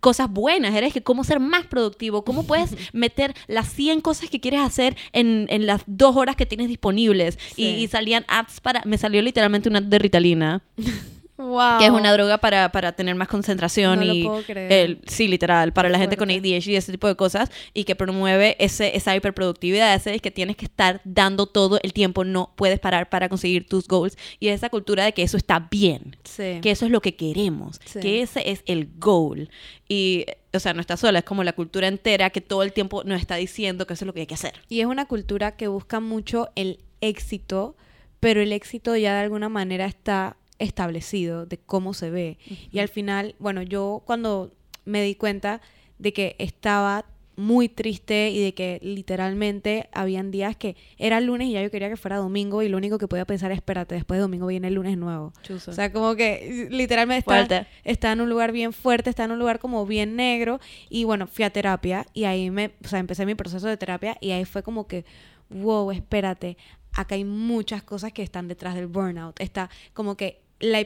cosas 0.00 0.28
buenas, 0.30 0.74
eres 0.74 0.92
que 0.92 1.02
cómo 1.02 1.22
ser 1.24 1.38
más 1.40 1.66
productivo, 1.66 2.24
cómo 2.24 2.44
puedes 2.44 2.70
meter 2.92 3.34
las 3.46 3.68
100 3.72 4.00
cosas 4.00 4.28
que 4.28 4.40
quieres 4.40 4.60
hacer 4.60 4.96
en, 5.12 5.46
en 5.50 5.66
las 5.66 5.82
dos 5.86 6.16
horas 6.16 6.34
que 6.34 6.46
tienes 6.46 6.66
disponibles. 6.68 7.38
Y, 7.56 7.62
Sí. 7.62 7.62
y 7.76 7.86
salían 7.88 8.24
apps 8.26 8.60
para, 8.60 8.82
me 8.84 8.98
salió 8.98 9.22
literalmente 9.22 9.68
una 9.68 9.78
app 9.78 9.84
de 9.84 9.98
Ritalina, 10.00 10.62
Wow. 11.38 11.78
que 11.78 11.84
es 11.86 11.90
una 11.90 12.12
droga 12.12 12.38
para, 12.38 12.70
para 12.72 12.92
tener 12.92 13.14
más 13.14 13.28
concentración 13.28 14.00
No 14.00 14.04
lo 14.06 14.12
y 14.14 14.24
puedo 14.24 14.42
creer. 14.42 14.72
el- 14.72 15.00
sí, 15.06 15.28
literal, 15.28 15.72
para 15.72 15.88
la 15.88 15.98
gente 15.98 16.16
con. 16.16 16.28
ADHD 16.30 16.66
y 16.72 16.76
ese 16.76 16.92
tipo 16.92 17.06
de 17.06 17.14
cosas 17.14 17.50
y 17.72 17.84
que 17.84 17.94
promueve 17.96 18.56
ese, 18.58 18.96
esa 18.96 19.14
hiperproductividad, 19.16 19.94
ese 19.94 20.14
es 20.14 20.20
que 20.20 20.30
tienes 20.30 20.56
que 20.56 20.64
estar 20.66 21.00
dando 21.04 21.46
todo 21.46 21.78
el 21.82 21.92
tiempo, 21.92 22.24
no 22.24 22.52
puedes 22.56 22.78
parar 22.80 23.08
para 23.08 23.28
conseguir 23.28 23.66
tus 23.68 23.86
goals 23.88 24.18
y 24.40 24.48
esa 24.48 24.68
cultura 24.68 25.04
de 25.04 25.14
que 25.14 25.22
eso 25.22 25.36
está 25.36 25.68
bien 25.70 26.16
Sí. 26.24 26.58
que 26.60 26.70
eso 26.72 26.84
es 26.86 26.90
lo 26.90 27.00
que 27.00 27.14
queremos, 27.16 27.80
Sí. 27.84 28.00
que 28.00 28.20
ese 28.22 28.50
es 28.50 28.62
el 28.66 28.88
goal. 28.98 29.48
Y, 29.88 30.26
o 30.52 30.58
sea, 30.60 30.74
no 30.74 30.80
está 30.80 30.96
sola, 30.96 31.20
es 31.20 31.24
como 31.24 31.44
la 31.44 31.52
cultura 31.54 31.86
entera 31.88 32.30
que 32.30 32.40
todo 32.40 32.62
el 32.62 32.72
tiempo 32.72 33.04
nos 33.04 33.20
está 33.20 33.36
diciendo 33.36 33.86
que 33.86 33.94
eso 33.94 34.04
es 34.04 34.06
lo 34.06 34.12
que 34.12 34.20
hay 34.20 34.26
que 34.26 34.34
hacer. 34.34 34.54
Y 34.68 34.80
es 34.80 34.86
una 34.86 35.06
cultura 35.06 35.56
que 35.56 35.68
busca 35.68 36.00
mucho 36.00 36.48
el 36.56 36.80
éxito, 37.00 37.76
pero 38.20 38.42
el 38.42 38.52
éxito 38.52 38.96
ya 38.96 39.14
de 39.14 39.20
alguna 39.20 39.48
manera 39.48 39.86
está 39.86 40.36
establecido 40.58 41.46
de 41.46 41.58
cómo 41.58 41.94
se 41.94 42.10
ve. 42.10 42.38
Y 42.70 42.78
al 42.78 42.88
final, 42.88 43.34
bueno, 43.38 43.62
yo 43.62 44.02
cuando 44.04 44.52
me 44.84 45.02
di 45.02 45.14
cuenta 45.14 45.60
de 45.98 46.12
que 46.12 46.36
estaba 46.38 47.04
muy 47.38 47.68
triste 47.68 48.30
y 48.30 48.42
de 48.42 48.52
que 48.52 48.80
literalmente 48.82 49.88
habían 49.92 50.32
días 50.32 50.56
que 50.56 50.74
era 50.98 51.20
lunes 51.20 51.46
y 51.46 51.52
ya 51.52 51.62
yo 51.62 51.70
quería 51.70 51.88
que 51.88 51.96
fuera 51.96 52.16
domingo 52.16 52.64
y 52.64 52.68
lo 52.68 52.76
único 52.76 52.98
que 52.98 53.06
podía 53.06 53.24
pensar 53.26 53.52
es, 53.52 53.58
espérate, 53.58 53.94
después 53.94 54.18
de 54.18 54.22
domingo 54.22 54.48
viene 54.48 54.66
el 54.66 54.74
lunes 54.74 54.98
nuevo. 54.98 55.32
O 55.48 55.72
sea, 55.72 55.92
como 55.92 56.16
que 56.16 56.66
literalmente 56.68 57.18
está, 57.20 57.68
está 57.84 58.10
en 58.10 58.22
un 58.22 58.28
lugar 58.28 58.50
bien 58.50 58.72
fuerte, 58.72 59.08
está 59.08 59.22
en 59.22 59.30
un 59.30 59.38
lugar 59.38 59.60
como 59.60 59.86
bien 59.86 60.16
negro. 60.16 60.58
Y 60.90 61.04
bueno, 61.04 61.28
fui 61.28 61.44
a 61.44 61.50
terapia 61.50 62.06
y 62.12 62.24
ahí 62.24 62.50
me, 62.50 62.72
o 62.84 62.88
sea, 62.88 62.98
empecé 62.98 63.24
mi 63.24 63.36
proceso 63.36 63.68
de 63.68 63.76
terapia 63.76 64.16
y 64.20 64.32
ahí 64.32 64.44
fue 64.44 64.64
como 64.64 64.88
que, 64.88 65.04
wow, 65.48 65.92
espérate, 65.92 66.56
acá 66.92 67.14
hay 67.14 67.24
muchas 67.24 67.84
cosas 67.84 68.12
que 68.12 68.24
están 68.24 68.48
detrás 68.48 68.74
del 68.74 68.88
burnout. 68.88 69.40
Está 69.40 69.70
como 69.92 70.16
que 70.16 70.42
la, 70.60 70.84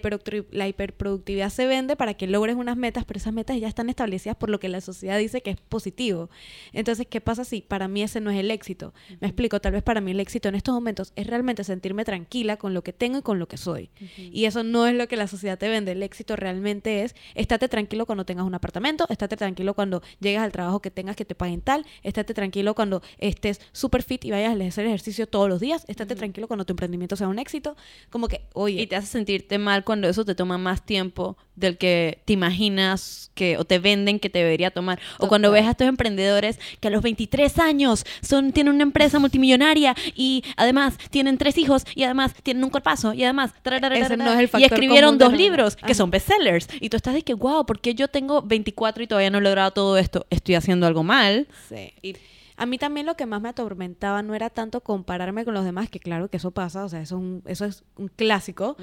la 0.50 0.68
hiperproductividad 0.68 1.50
se 1.50 1.66
vende 1.66 1.96
para 1.96 2.14
que 2.14 2.26
logres 2.26 2.56
unas 2.56 2.76
metas, 2.76 3.04
pero 3.04 3.18
esas 3.18 3.32
metas 3.32 3.58
ya 3.58 3.68
están 3.68 3.88
establecidas 3.88 4.36
por 4.36 4.50
lo 4.50 4.60
que 4.60 4.68
la 4.68 4.80
sociedad 4.80 5.18
dice 5.18 5.42
que 5.42 5.50
es 5.50 5.56
positivo. 5.56 6.30
Entonces, 6.72 7.06
¿qué 7.08 7.20
pasa 7.20 7.44
si 7.44 7.62
para 7.62 7.88
mí 7.88 8.02
ese 8.02 8.20
no 8.20 8.30
es 8.30 8.38
el 8.38 8.50
éxito? 8.50 8.92
Me 9.20 9.28
explico, 9.28 9.60
tal 9.60 9.72
vez 9.72 9.82
para 9.82 10.00
mí 10.00 10.10
el 10.10 10.20
éxito 10.20 10.48
en 10.48 10.54
estos 10.54 10.74
momentos 10.74 11.12
es 11.16 11.26
realmente 11.26 11.64
sentirme 11.64 12.04
tranquila 12.04 12.56
con 12.56 12.74
lo 12.74 12.82
que 12.82 12.92
tengo 12.92 13.18
y 13.18 13.22
con 13.22 13.38
lo 13.38 13.48
que 13.48 13.56
soy. 13.56 13.90
Y 14.18 14.44
eso 14.44 14.62
no 14.62 14.86
es 14.86 14.94
lo 14.94 15.08
que 15.08 15.16
la 15.16 15.26
sociedad 15.26 15.58
te 15.58 15.68
vende. 15.68 15.92
El 15.92 16.02
éxito 16.02 16.36
realmente 16.36 17.02
es 17.02 17.14
estate 17.34 17.68
tranquilo 17.68 18.06
cuando 18.06 18.24
tengas 18.24 18.46
un 18.46 18.54
apartamento, 18.54 19.06
estate 19.08 19.36
tranquilo 19.36 19.74
cuando 19.74 20.02
llegues 20.20 20.40
al 20.40 20.52
trabajo 20.52 20.80
que 20.80 20.90
tengas 20.90 21.16
que 21.16 21.24
te 21.24 21.34
paguen 21.34 21.60
tal, 21.60 21.86
estate 22.02 22.34
tranquilo 22.34 22.74
cuando 22.74 23.02
estés 23.18 23.60
súper 23.72 24.02
fit 24.02 24.24
y 24.24 24.30
vayas 24.30 24.58
a 24.58 24.64
hacer 24.64 24.86
ejercicio 24.86 25.26
todos 25.26 25.48
los 25.48 25.60
días, 25.60 25.84
estate 25.88 26.14
tranquilo 26.14 26.46
cuando 26.46 26.64
tu 26.64 26.72
emprendimiento 26.72 27.16
sea 27.16 27.28
un 27.28 27.38
éxito. 27.38 27.76
Como 28.10 28.28
que, 28.28 28.42
oye, 28.54 28.82
Y 28.82 28.86
te 28.86 28.96
hace 28.96 29.06
sentirte 29.06 29.58
mal 29.62 29.84
cuando 29.84 30.08
eso 30.08 30.24
te 30.24 30.34
toma 30.34 30.58
más 30.58 30.84
tiempo 30.84 31.36
del 31.56 31.78
que 31.78 32.20
te 32.24 32.32
imaginas 32.32 33.30
que 33.34 33.56
o 33.56 33.64
te 33.64 33.78
venden 33.78 34.18
que 34.18 34.28
te 34.28 34.40
debería 34.40 34.70
tomar. 34.70 35.00
O 35.18 35.28
cuando 35.28 35.48
Total. 35.48 35.62
ves 35.62 35.68
a 35.68 35.70
estos 35.72 35.88
emprendedores 35.88 36.58
que 36.80 36.88
a 36.88 36.90
los 36.90 37.02
23 37.02 37.58
años 37.58 38.04
son 38.20 38.52
tienen 38.52 38.74
una 38.74 38.82
empresa 38.82 39.18
multimillonaria 39.18 39.94
y 40.14 40.44
además 40.56 40.98
tienen 41.10 41.38
tres 41.38 41.56
hijos 41.58 41.84
y 41.94 42.02
además 42.04 42.34
tienen 42.42 42.64
un 42.64 42.70
cuerpazo 42.70 43.14
y 43.14 43.24
además 43.24 43.52
Ese 43.64 44.16
no 44.16 44.32
es 44.32 44.38
el 44.38 44.44
y 44.44 44.48
factor 44.48 44.62
escribieron 44.62 45.10
común 45.10 45.18
de 45.18 45.24
dos 45.24 45.34
libros 45.34 45.76
que 45.76 45.86
Ajá. 45.86 45.94
son 45.94 46.10
bestsellers 46.10 46.68
y 46.80 46.88
tú 46.88 46.96
estás 46.96 47.14
de 47.14 47.22
que 47.22 47.34
wow, 47.34 47.64
¿por 47.64 47.80
qué 47.80 47.94
yo 47.94 48.08
tengo 48.08 48.42
24 48.42 49.02
y 49.02 49.06
todavía 49.06 49.30
no 49.30 49.38
he 49.38 49.42
logrado 49.42 49.70
todo 49.70 49.96
esto? 49.98 50.26
Estoy 50.30 50.54
haciendo 50.56 50.86
algo 50.86 51.02
mal. 51.02 51.46
Sí. 51.68 51.92
Y 52.02 52.16
A 52.56 52.66
mí 52.66 52.78
también 52.78 53.06
lo 53.06 53.16
que 53.16 53.26
más 53.26 53.40
me 53.40 53.48
atormentaba 53.48 54.22
no 54.22 54.34
era 54.34 54.50
tanto 54.50 54.82
compararme 54.82 55.44
con 55.44 55.54
los 55.54 55.64
demás, 55.64 55.88
que 55.90 56.00
claro 56.00 56.28
que 56.28 56.36
eso 56.36 56.50
pasa, 56.50 56.84
o 56.84 56.88
sea, 56.88 57.00
eso 57.00 57.16
es 57.16 57.20
un, 57.20 57.42
eso 57.46 57.64
es 57.64 57.84
un 57.96 58.08
clásico, 58.08 58.76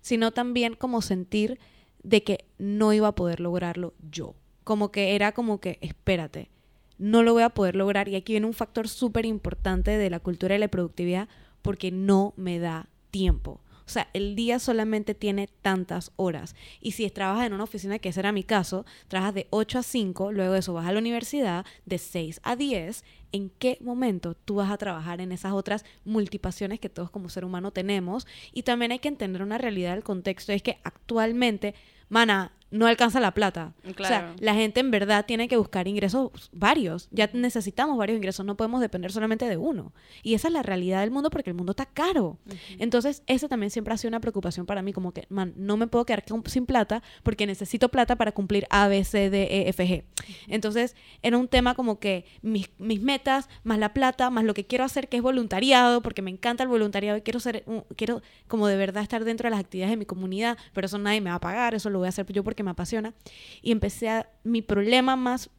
sino 0.00 0.32
también 0.32 0.74
como 0.74 1.02
sentir 1.02 1.58
de 2.02 2.22
que 2.22 2.44
no 2.58 2.92
iba 2.92 3.08
a 3.08 3.14
poder 3.14 3.40
lograrlo 3.40 3.94
yo. 4.10 4.34
Como 4.64 4.90
que 4.90 5.14
era 5.14 5.32
como 5.32 5.60
que, 5.60 5.78
espérate, 5.80 6.50
no 6.98 7.22
lo 7.22 7.32
voy 7.32 7.42
a 7.42 7.50
poder 7.50 7.74
lograr. 7.76 8.08
Y 8.08 8.16
aquí 8.16 8.32
viene 8.32 8.46
un 8.46 8.54
factor 8.54 8.88
súper 8.88 9.26
importante 9.26 9.98
de 9.98 10.10
la 10.10 10.20
cultura 10.20 10.54
de 10.54 10.60
la 10.60 10.68
productividad, 10.68 11.28
porque 11.60 11.90
no 11.90 12.32
me 12.36 12.58
da 12.58 12.88
tiempo. 13.10 13.60
O 13.86 13.90
sea, 13.90 14.08
el 14.12 14.34
día 14.34 14.58
solamente 14.58 15.14
tiene 15.14 15.48
tantas 15.62 16.12
horas. 16.16 16.54
Y 16.80 16.92
si 16.92 17.08
trabajas 17.10 17.46
en 17.46 17.52
una 17.52 17.64
oficina, 17.64 17.98
que 17.98 18.10
ese 18.10 18.20
era 18.20 18.32
mi 18.32 18.44
caso, 18.44 18.84
trabajas 19.08 19.34
de 19.34 19.46
8 19.50 19.78
a 19.78 19.82
5, 19.82 20.32
luego 20.32 20.52
de 20.52 20.60
eso 20.60 20.72
vas 20.72 20.86
a 20.86 20.92
la 20.92 20.98
universidad 20.98 21.66
de 21.86 21.98
6 21.98 22.40
a 22.42 22.56
10. 22.56 23.04
¿En 23.32 23.50
qué 23.50 23.78
momento 23.80 24.34
tú 24.34 24.56
vas 24.56 24.70
a 24.70 24.76
trabajar 24.76 25.20
en 25.20 25.32
esas 25.32 25.52
otras 25.52 25.84
multipasiones 26.04 26.80
que 26.80 26.88
todos 26.88 27.10
como 27.10 27.28
ser 27.28 27.44
humano 27.44 27.70
tenemos? 27.72 28.26
Y 28.52 28.62
también 28.62 28.92
hay 28.92 28.98
que 28.98 29.08
entender 29.08 29.42
una 29.42 29.58
realidad 29.58 29.94
del 29.94 30.04
contexto, 30.04 30.52
es 30.52 30.62
que 30.62 30.78
actualmente, 30.84 31.74
mana, 32.08 32.52
no 32.72 32.86
alcanza 32.86 33.20
la 33.20 33.32
plata. 33.32 33.74
O 34.04 34.08
sea, 34.08 34.34
la 34.40 34.54
gente 34.54 34.80
en 34.80 34.90
verdad 34.90 35.24
tiene 35.26 35.46
que 35.46 35.56
buscar 35.56 35.86
ingresos 35.86 36.30
varios. 36.52 37.06
Ya 37.12 37.30
necesitamos 37.32 37.96
varios 37.96 38.16
ingresos, 38.16 38.44
no 38.44 38.56
podemos 38.56 38.80
depender 38.80 39.12
solamente 39.12 39.48
de 39.48 39.56
uno. 39.56 39.92
Y 40.24 40.34
esa 40.34 40.48
es 40.48 40.54
la 40.54 40.62
realidad 40.62 41.00
del 41.02 41.10
mundo 41.12 41.30
porque 41.30 41.50
el 41.50 41.54
mundo 41.54 41.70
está 41.72 41.86
caro. 41.86 42.38
Entonces, 42.78 43.22
eso 43.26 43.48
también 43.48 43.70
siempre 43.70 43.94
ha 43.94 43.96
sido 43.96 44.08
una 44.08 44.20
preocupación 44.20 44.66
para 44.66 44.82
mí, 44.82 44.92
como 44.92 45.12
que, 45.12 45.26
man, 45.28 45.52
no 45.56 45.76
me 45.76 45.86
puedo 45.86 46.04
quedar 46.06 46.24
sin 46.46 46.66
plata 46.66 47.02
porque 47.22 47.46
necesito 47.46 47.88
plata 47.90 48.16
para 48.16 48.32
cumplir 48.32 48.66
A, 48.70 48.88
B, 48.88 49.04
C, 49.04 49.30
D, 49.30 49.42
E, 49.50 49.68
F, 49.68 49.86
G. 49.86 50.04
Entonces, 50.48 50.96
era 51.22 51.36
un 51.38 51.48
tema 51.48 51.74
como 51.74 51.98
que 51.98 52.24
mis, 52.42 52.70
mis 52.78 53.00
metas, 53.00 53.48
más 53.64 53.78
la 53.78 53.92
plata, 53.92 54.30
más 54.30 54.44
lo 54.44 54.54
que 54.54 54.64
quiero 54.66 54.84
hacer, 54.84 55.08
que 55.08 55.18
es 55.18 55.22
voluntariado, 55.22 56.02
porque 56.02 56.22
me 56.22 56.30
encanta 56.30 56.62
el 56.62 56.68
voluntariado 56.68 57.18
y 57.18 57.22
quiero 57.22 57.40
ser, 57.40 57.62
un- 57.66 57.84
quiero 57.96 58.22
como 58.48 58.66
de 58.66 58.76
verdad 58.76 59.02
estar 59.02 59.24
dentro 59.24 59.46
de 59.46 59.50
las 59.50 59.60
actividades 59.60 59.90
de 59.92 59.96
mi 59.96 60.06
comunidad, 60.06 60.56
pero 60.72 60.86
eso 60.86 60.98
nadie 60.98 61.20
me 61.20 61.30
va 61.30 61.36
a 61.36 61.40
pagar, 61.40 61.74
eso 61.74 61.90
lo 61.90 61.98
voy 61.98 62.06
a 62.06 62.08
hacer 62.08 62.26
yo 62.32 62.42
porque 62.44 62.61
me 62.62 62.70
apasiona. 62.70 63.14
Y 63.62 63.72
empecé 63.72 64.08
a, 64.08 64.28
mi 64.44 64.62
problema 64.62 65.16
más, 65.16 65.50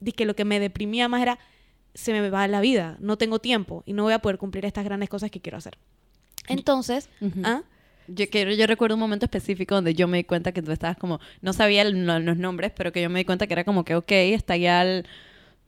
de 0.00 0.12
que 0.12 0.24
lo 0.24 0.36
que 0.36 0.44
me 0.44 0.60
deprimía 0.60 1.08
más 1.08 1.22
era, 1.22 1.38
se 1.94 2.12
me 2.12 2.28
va 2.28 2.46
la 2.48 2.60
vida, 2.60 2.96
no 3.00 3.16
tengo 3.16 3.38
tiempo 3.38 3.82
y 3.86 3.92
no 3.92 4.02
voy 4.02 4.12
a 4.12 4.18
poder 4.18 4.38
cumplir 4.38 4.64
estas 4.66 4.84
grandes 4.84 5.08
cosas 5.08 5.30
que 5.30 5.40
quiero 5.40 5.58
hacer. 5.58 5.78
Entonces. 6.48 7.08
¿ah? 7.44 7.62
Yo, 8.08 8.28
quiero, 8.30 8.52
yo 8.52 8.66
recuerdo 8.68 8.94
un 8.94 9.00
momento 9.00 9.26
específico 9.26 9.74
donde 9.74 9.94
yo 9.94 10.06
me 10.06 10.18
di 10.18 10.24
cuenta 10.24 10.52
que 10.52 10.62
tú 10.62 10.70
estabas 10.70 10.96
como, 10.96 11.18
no 11.40 11.52
sabía 11.52 11.82
el- 11.82 12.06
los 12.06 12.36
nombres, 12.36 12.70
pero 12.76 12.92
que 12.92 13.02
yo 13.02 13.10
me 13.10 13.18
di 13.18 13.24
cuenta 13.24 13.48
que 13.48 13.54
era 13.54 13.64
como 13.64 13.84
que, 13.84 13.96
ok, 13.96 14.12
está 14.12 14.56
ya 14.56 14.82
el, 14.82 15.06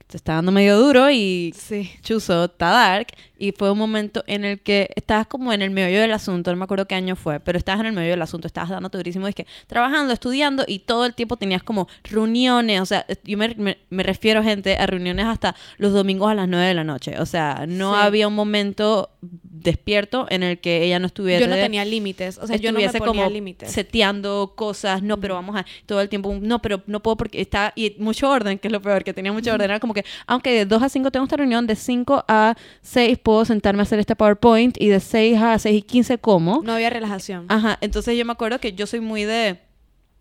te 0.09 0.17
está 0.17 0.35
dando 0.35 0.50
medio 0.53 0.79
duro 0.79 1.11
y 1.11 1.53
sí, 1.57 1.91
chuzo, 2.03 2.47
está 2.47 2.71
dark. 2.71 3.09
Y 3.41 3.53
fue 3.53 3.71
un 3.71 3.79
momento 3.79 4.25
en 4.27 4.45
el 4.45 4.59
que 4.61 4.91
estabas 4.97 5.29
como 5.29 5.53
en 5.53 5.62
el 5.62 5.71
meollo 5.71 6.00
del 6.00 6.11
asunto, 6.12 6.50
no 6.50 6.57
me 6.57 6.65
acuerdo 6.65 6.87
qué 6.88 6.97
año 6.97 7.15
fue, 7.15 7.38
pero 7.38 7.57
estabas 7.57 7.81
en 7.83 7.87
el 7.87 7.93
meollo 7.93 8.11
del 8.11 8.23
asunto, 8.23 8.49
estabas 8.49 8.71
dando 8.71 8.88
durísimo, 8.88 9.29
es 9.29 9.35
que 9.37 9.47
trabajando, 9.69 10.12
estudiando 10.12 10.65
y 10.67 10.81
todo 10.81 11.07
el 11.07 11.15
tiempo 11.15 11.37
tenías 11.37 11.62
como 11.62 11.87
reuniones, 12.03 12.81
o 12.81 12.87
sea, 12.87 13.07
yo 13.23 13.38
me, 13.38 13.55
me- 13.57 13.79
me 13.91 14.03
refiero, 14.03 14.43
gente, 14.43 14.77
a 14.77 14.87
reuniones 14.87 15.27
hasta 15.27 15.55
los 15.77 15.93
domingos 15.93 16.31
a 16.31 16.35
las 16.35 16.49
9 16.49 16.67
de 16.67 16.75
la 16.75 16.83
noche. 16.85 17.21
O 17.21 17.27
sea, 17.27 17.65
no 17.69 17.95
Sí. 17.95 18.00
había 18.03 18.27
un 18.27 18.35
momento 18.35 19.11
despierto 19.23 20.27
en 20.31 20.43
el 20.43 20.59
que 20.59 20.85
ella 20.85 20.99
no 20.99 21.07
estuviese 21.07 21.41
Yo 21.43 21.49
no 21.49 21.55
tenía 21.57 21.85
límites. 21.85 22.38
O 22.38 22.47
sea, 22.47 22.57
yo 22.57 22.73
no 22.73 22.81
me 22.81 22.87
ponía 22.88 23.07
como 23.07 23.29
límites. 23.31 23.71
seteando 23.71 24.53
cosas, 24.57 25.03
no, 25.03 25.19
pero 25.21 25.35
vamos 25.35 25.57
a 25.57 25.65
todo 25.87 26.00
el 26.00 26.09
tiempo, 26.09 26.37
no, 26.41 26.61
pero 26.61 26.83
no 26.87 27.00
puedo 27.03 27.17
porque 27.17 27.41
está, 27.41 27.73
y 27.77 27.95
mucho 27.99 28.29
orden, 28.31 28.59
que 28.59 28.69
es 28.69 28.73
lo 28.73 28.81
peor, 28.81 29.05
que 29.05 29.12
tenía 29.12 29.33
mucho 29.33 29.53
orden, 29.53 29.71
era 29.71 29.81
como 29.81 29.95
que, 30.02 30.09
aunque 30.26 30.50
de 30.50 30.67
2 30.67 30.83
a 30.83 30.88
5 30.88 31.11
tengo 31.11 31.25
esta 31.25 31.37
reunión, 31.37 31.67
de 31.67 31.76
5 31.76 32.25
a 32.28 32.55
6 32.83 33.19
puedo 33.19 33.45
sentarme 33.45 33.81
a 33.81 33.83
hacer 33.85 33.99
este 33.99 34.17
PowerPoint 34.17 34.76
y 34.81 34.88
de 34.88 35.00
6 35.00 35.38
a 35.40 35.59
6 35.59 35.78
y 35.78 35.83
15 35.83 36.19
como. 36.19 36.62
No 36.62 36.73
había 36.73 36.90
relajación. 36.90 37.47
Ajá, 37.49 37.78
entonces 37.81 38.17
yo 38.17 38.25
me 38.25 38.33
acuerdo 38.33 38.59
que 38.59 38.73
yo 38.73 38.87
soy 38.87 39.00
muy 39.00 39.25
de... 39.25 39.61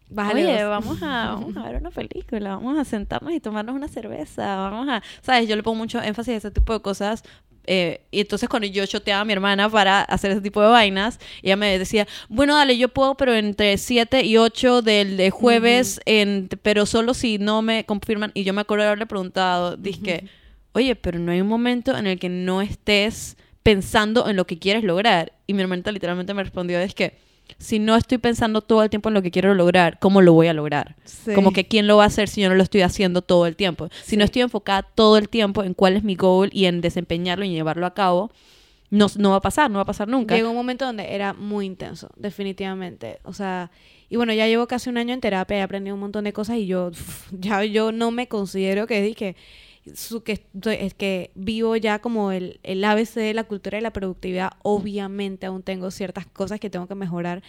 Bájale 0.10 0.46
Oye, 0.46 0.62
dos. 0.62 0.70
vamos 0.70 1.04
a, 1.04 1.34
vamos 1.34 1.58
a 1.58 1.64
ver 1.64 1.82
una 1.82 1.92
película, 1.92 2.52
vamos 2.56 2.80
a 2.80 2.86
sentarnos 2.86 3.34
y 3.34 3.42
tomarnos 3.42 3.76
una 3.76 3.90
cerveza, 3.90 4.56
vamos 4.56 4.88
a, 4.88 5.04
¿sabes? 5.22 5.50
Yo 5.50 5.56
le 5.58 5.64
pongo 5.64 5.76
mucho 5.76 6.02
énfasis 6.02 6.34
a 6.34 6.38
ese 6.38 6.52
tipo 6.52 6.72
de 6.72 6.80
cosas. 6.80 7.24
Eh, 7.68 8.02
y 8.12 8.22
entonces 8.22 8.50
cuando 8.50 8.68
yo 8.68 8.86
choteaba 8.86 9.22
a 9.22 9.26
mi 9.26 9.34
hermana 9.34 9.70
para 9.70 10.02
hacer 10.02 10.32
ese 10.32 10.42
tipo 10.42 10.62
de 10.62 10.70
vainas, 10.70 11.20
ella 11.44 11.56
me 11.58 11.78
decía, 11.78 12.08
bueno, 12.30 12.56
dale, 12.56 12.78
yo 12.78 12.90
puedo, 12.90 13.16
pero 13.16 13.36
entre 13.36 13.78
7 13.78 14.24
y 14.24 14.38
8 14.38 14.82
del 14.82 15.18
de 15.18 15.30
jueves, 15.30 16.00
en, 16.06 16.50
pero 16.62 16.86
solo 16.86 17.14
si 17.14 17.38
no 17.38 17.62
me 17.62 17.86
confirman. 17.86 18.32
Y 18.34 18.44
yo 18.44 18.54
me 18.54 18.62
acuerdo 18.62 18.84
de 18.84 18.88
haberle 18.88 19.06
preguntado, 19.06 19.76
dije, 19.76 20.24
oye, 20.72 20.96
pero 20.96 21.20
no 21.20 21.32
hay 21.32 21.42
un 21.42 21.48
momento 21.48 21.96
en 21.98 22.08
el 22.08 22.18
que 22.18 22.30
no 22.30 22.62
estés 22.62 23.38
pensando 23.64 24.30
en 24.30 24.38
lo 24.38 24.48
que 24.48 24.58
quieres 24.58 24.84
lograr. 24.84 25.34
Y 25.46 25.54
mi 25.54 25.62
hermanita 25.62 25.92
literalmente 25.92 26.34
me 26.34 26.44
respondió, 26.44 26.80
es 26.80 26.96
que 26.96 27.18
si 27.58 27.80
no 27.80 27.96
estoy 27.96 28.18
pensando 28.18 28.62
todo 28.62 28.84
el 28.84 28.90
tiempo 28.90 29.10
en 29.10 29.16
lo 29.16 29.22
que 29.22 29.32
quiero 29.32 29.54
lograr, 29.54 29.98
¿cómo 30.00 30.22
lo 30.22 30.34
voy 30.34 30.48
a 30.48 30.54
lograr? 30.54 30.96
Sí. 31.06 31.34
Como 31.34 31.52
que 31.52 31.66
quién 31.66 31.88
lo 31.88 31.98
va 31.98 32.04
a 32.04 32.08
hacer 32.08 32.28
si 32.30 32.42
yo 32.42 32.50
no 32.50 32.56
lo 32.56 32.64
estoy 32.64 32.82
haciendo 32.82 33.22
todo 33.22 33.48
el 33.48 33.56
tiempo. 33.56 33.90
Si 34.04 34.12
Sí. 34.12 34.18
no 34.18 34.24
estoy 34.24 34.42
enfocada 34.44 34.84
todo 34.84 35.18
el 35.18 35.30
tiempo 35.30 35.64
en 35.64 35.74
cuál 35.74 35.96
es 35.98 36.04
mi 36.04 36.16
goal 36.16 36.50
y 36.54 36.66
en 36.66 36.82
desempeñarlo 36.82 37.46
y 37.46 37.50
llevarlo 37.52 37.86
a 37.86 37.94
cabo, 37.94 38.32
no, 38.90 39.08
no 39.18 39.32
va 39.32 39.38
a 39.38 39.42
pasar, 39.42 39.70
no 39.70 39.78
va 39.80 39.84
a 39.84 39.86
pasar 39.86 40.08
nunca. 40.08 40.36
Llegó 40.36 40.50
un 40.50 40.56
momento 40.56 40.86
donde 40.86 41.14
era 41.14 41.34
muy 41.34 41.66
intenso, 41.66 42.10
definitivamente. 42.16 43.20
O 43.24 43.34
sea, 43.34 43.70
y 44.10 44.16
bueno, 44.16 44.34
ya 44.34 44.48
llevo 44.48 44.68
casi 44.68 44.90
un 44.90 44.98
año 44.98 45.14
en 45.14 45.20
terapia, 45.22 45.58
he 45.58 45.62
aprendido 45.62 45.94
un 45.96 46.00
montón 46.00 46.24
de 46.24 46.34
cosas 46.34 46.58
y 46.58 46.68
yo 46.68 46.92
ya 47.32 47.64
yo 47.66 47.92
no 47.92 48.12
me 48.12 48.28
considero 48.28 48.88
que 48.88 49.02
dije 49.02 49.36
su, 49.96 50.24
que 50.24 50.46
es 50.72 50.94
que 50.94 51.32
vivo 51.36 51.76
ya 51.76 52.00
como 52.00 52.32
el, 52.32 52.60
el 52.64 52.84
ABC 52.84 53.16
de 53.16 53.34
la 53.34 53.44
cultura 53.46 53.78
y 53.78 53.82
la 53.82 53.92
productividad. 53.92 54.52
Obviamente 54.64 55.46
aún 55.46 55.64
tengo 55.64 55.92
ciertas 55.92 56.26
cosas 56.26 56.60
que 56.60 56.70
tengo 56.70 56.88
que 56.88 56.96
mejorar. 56.96 57.42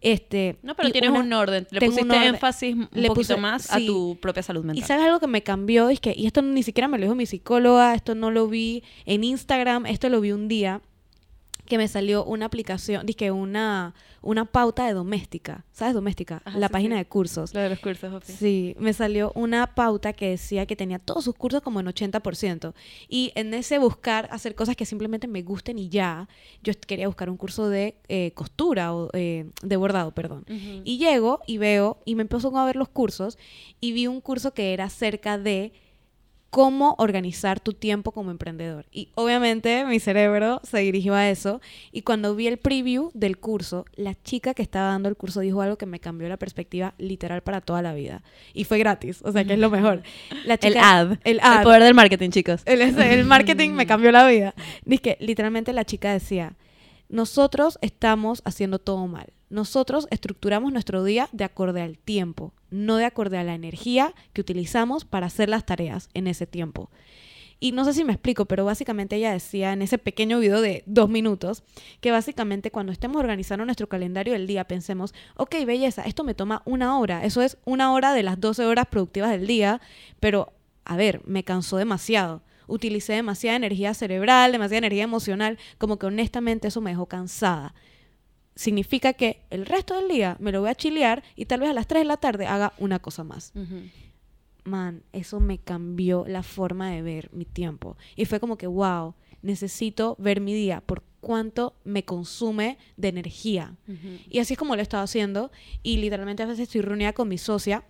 Este, 0.00 0.58
no, 0.62 0.76
pero 0.76 0.88
y 0.88 0.92
tienes 0.92 1.10
una- 1.10 1.20
un 1.20 1.32
orden. 1.32 1.66
Le 1.72 1.80
tengo 1.80 1.92
un 1.94 1.96
pusiste 2.02 2.16
orden. 2.16 2.34
énfasis 2.34 2.74
un 2.76 2.88
Le 2.92 3.08
poquito 3.08 3.34
puse- 3.34 3.36
más 3.36 3.70
a 3.72 3.78
sí. 3.78 3.86
tu 3.86 4.16
propia 4.20 4.42
salud 4.44 4.62
Y 4.62 4.66
mental. 4.68 4.84
sabes 4.86 5.04
algo 5.06 5.18
que 5.18 5.26
me 5.26 5.42
cambió, 5.42 5.88
es 5.88 5.98
que, 5.98 6.14
y 6.16 6.26
esto 6.26 6.40
ni 6.40 6.62
siquiera 6.62 6.86
me 6.86 6.98
lo 6.98 7.02
dijo 7.04 7.16
mi 7.16 7.26
psicóloga, 7.26 7.94
esto 7.96 8.14
no 8.14 8.30
lo 8.30 8.46
vi 8.46 8.84
en 9.06 9.24
Instagram, 9.24 9.86
esto 9.86 10.08
lo 10.08 10.20
vi 10.20 10.30
un 10.30 10.46
día 10.46 10.80
que 11.68 11.78
me 11.78 11.86
salió 11.86 12.24
una 12.24 12.46
aplicación, 12.46 13.06
dije 13.06 13.30
una, 13.30 13.94
una 14.22 14.44
pauta 14.46 14.86
de 14.86 14.94
doméstica, 14.94 15.64
¿sabes 15.72 15.94
doméstica? 15.94 16.42
Ajá, 16.44 16.58
la 16.58 16.66
sí, 16.68 16.72
página 16.72 16.96
sí. 16.96 16.98
de 16.98 17.06
cursos. 17.06 17.54
Lo 17.54 17.60
de 17.60 17.68
los 17.68 17.78
cursos, 17.78 18.10
Jofi. 18.10 18.32
Sí, 18.32 18.76
me 18.78 18.92
salió 18.92 19.32
una 19.34 19.74
pauta 19.74 20.12
que 20.12 20.30
decía 20.30 20.66
que 20.66 20.74
tenía 20.74 20.98
todos 20.98 21.24
sus 21.24 21.34
cursos 21.34 21.60
como 21.62 21.80
en 21.80 21.86
80%. 21.86 22.72
Y 23.08 23.32
en 23.34 23.54
ese 23.54 23.78
buscar 23.78 24.28
hacer 24.32 24.54
cosas 24.54 24.74
que 24.74 24.86
simplemente 24.86 25.28
me 25.28 25.42
gusten 25.42 25.78
y 25.78 25.88
ya, 25.88 26.28
yo 26.62 26.72
quería 26.86 27.06
buscar 27.06 27.30
un 27.30 27.36
curso 27.36 27.68
de 27.68 27.96
eh, 28.08 28.32
costura 28.32 28.94
o 28.94 29.10
eh, 29.12 29.50
de 29.62 29.76
bordado, 29.76 30.12
perdón. 30.12 30.44
Y 30.48 30.98
llego 30.98 31.40
y 31.46 31.58
veo, 31.58 31.98
y 32.04 32.14
me 32.14 32.22
empezó 32.22 32.56
a 32.56 32.64
ver 32.64 32.76
los 32.76 32.88
cursos, 32.88 33.38
y 33.80 33.92
vi 33.92 34.06
un 34.06 34.20
curso 34.20 34.54
que 34.54 34.72
era 34.72 34.84
acerca 34.84 35.38
de 35.38 35.72
cómo 36.50 36.94
organizar 36.98 37.60
tu 37.60 37.74
tiempo 37.74 38.12
como 38.12 38.30
emprendedor. 38.30 38.86
Y 38.90 39.10
obviamente 39.16 39.84
mi 39.84 40.00
cerebro 40.00 40.60
se 40.64 40.78
dirigió 40.78 41.14
a 41.14 41.28
eso, 41.28 41.60
y 41.92 42.02
cuando 42.02 42.34
vi 42.34 42.46
el 42.46 42.56
preview 42.58 43.10
del 43.14 43.38
curso, 43.38 43.84
la 43.96 44.14
chica 44.22 44.54
que 44.54 44.62
estaba 44.62 44.88
dando 44.88 45.08
el 45.08 45.16
curso 45.16 45.40
dijo 45.40 45.60
algo 45.60 45.76
que 45.76 45.86
me 45.86 46.00
cambió 46.00 46.28
la 46.28 46.36
perspectiva 46.38 46.94
literal 46.98 47.42
para 47.42 47.60
toda 47.60 47.82
la 47.82 47.92
vida. 47.94 48.22
Y 48.54 48.64
fue 48.64 48.78
gratis, 48.78 49.20
o 49.24 49.32
sea 49.32 49.44
que 49.44 49.52
es 49.54 49.58
lo 49.58 49.68
mejor. 49.70 50.02
La 50.44 50.54
el 50.54 50.60
chica- 50.60 50.98
ad. 50.98 51.18
El 51.24 51.40
ad. 51.42 51.62
poder 51.62 51.82
del 51.82 51.94
marketing, 51.94 52.30
chicos. 52.30 52.62
El, 52.64 52.80
el 52.80 53.24
marketing 53.24 53.70
me 53.70 53.86
cambió 53.86 54.10
la 54.10 54.26
vida. 54.26 54.54
Dice 54.84 55.02
que 55.02 55.16
literalmente 55.20 55.72
la 55.72 55.84
chica 55.84 56.12
decía, 56.12 56.56
nosotros 57.08 57.78
estamos 57.82 58.42
haciendo 58.44 58.78
todo 58.78 59.06
mal. 59.06 59.32
Nosotros 59.50 60.06
estructuramos 60.10 60.72
nuestro 60.72 61.04
día 61.04 61.28
de 61.32 61.44
acorde 61.44 61.80
al 61.80 61.98
tiempo, 61.98 62.52
no 62.70 62.96
de 62.96 63.06
acorde 63.06 63.38
a 63.38 63.44
la 63.44 63.54
energía 63.54 64.14
que 64.32 64.40
utilizamos 64.40 65.04
para 65.04 65.26
hacer 65.26 65.48
las 65.48 65.64
tareas 65.64 66.10
en 66.14 66.26
ese 66.26 66.46
tiempo. 66.46 66.90
Y 67.60 67.72
no 67.72 67.84
sé 67.84 67.92
si 67.92 68.04
me 68.04 68.12
explico, 68.12 68.44
pero 68.44 68.64
básicamente 68.64 69.16
ella 69.16 69.32
decía 69.32 69.72
en 69.72 69.82
ese 69.82 69.98
pequeño 69.98 70.38
video 70.38 70.60
de 70.60 70.84
dos 70.86 71.08
minutos 71.08 71.64
que 72.00 72.12
básicamente 72.12 72.70
cuando 72.70 72.92
estemos 72.92 73.16
organizando 73.16 73.64
nuestro 73.64 73.88
calendario 73.88 74.32
del 74.34 74.46
día 74.46 74.68
pensemos, 74.68 75.12
ok, 75.36 75.56
belleza, 75.66 76.02
esto 76.02 76.22
me 76.22 76.34
toma 76.34 76.62
una 76.66 76.98
hora, 76.98 77.24
eso 77.24 77.42
es 77.42 77.58
una 77.64 77.92
hora 77.92 78.12
de 78.12 78.22
las 78.22 78.38
12 78.38 78.64
horas 78.64 78.86
productivas 78.86 79.30
del 79.30 79.48
día, 79.48 79.80
pero 80.20 80.52
a 80.84 80.96
ver, 80.96 81.20
me 81.26 81.42
cansó 81.42 81.78
demasiado. 81.78 82.42
Utilicé 82.68 83.14
demasiada 83.14 83.56
energía 83.56 83.92
cerebral, 83.92 84.52
demasiada 84.52 84.78
energía 84.78 85.04
emocional, 85.04 85.58
como 85.78 85.98
que 85.98 86.06
honestamente 86.06 86.68
eso 86.68 86.80
me 86.80 86.90
dejó 86.90 87.06
cansada. 87.06 87.74
Significa 88.58 89.12
que 89.12 89.42
el 89.50 89.66
resto 89.66 89.94
del 89.94 90.08
día 90.08 90.36
me 90.40 90.50
lo 90.50 90.60
voy 90.60 90.70
a 90.70 90.74
chilear 90.74 91.22
y 91.36 91.44
tal 91.46 91.60
vez 91.60 91.70
a 91.70 91.72
las 91.72 91.86
3 91.86 92.00
de 92.00 92.04
la 92.06 92.16
tarde 92.16 92.46
haga 92.46 92.72
una 92.78 92.98
cosa 92.98 93.22
más 93.22 93.52
man, 94.64 95.02
eso 95.12 95.38
me 95.40 95.58
cambió 95.58 96.24
la 96.26 96.42
forma 96.42 96.90
de 96.90 97.00
ver 97.02 97.30
mi 97.32 97.44
tiempo. 97.44 97.96
Y 98.16 98.24
fue 98.26 98.40
como 98.40 98.58
que, 98.58 98.66
wow, 98.66 99.14
necesito 99.42 100.16
ver 100.18 100.40
mi 100.40 100.52
día 100.52 100.82
por 100.84 101.04
cuánto 101.20 101.74
me 101.84 102.04
consume 102.04 102.76
de 102.96 103.08
energía. 103.08 103.76
Y 104.28 104.40
así 104.40 104.54
es 104.54 104.58
como 104.58 104.74
lo 104.74 104.80
he 104.80 104.82
estado 104.82 105.04
haciendo. 105.04 105.50
Y 105.82 105.98
literalmente 105.98 106.42
a 106.42 106.46
veces 106.46 106.64
estoy 106.64 106.80
reunida 106.82 107.12
con 107.14 107.28
mi 107.28 107.38
socia. 107.38 107.84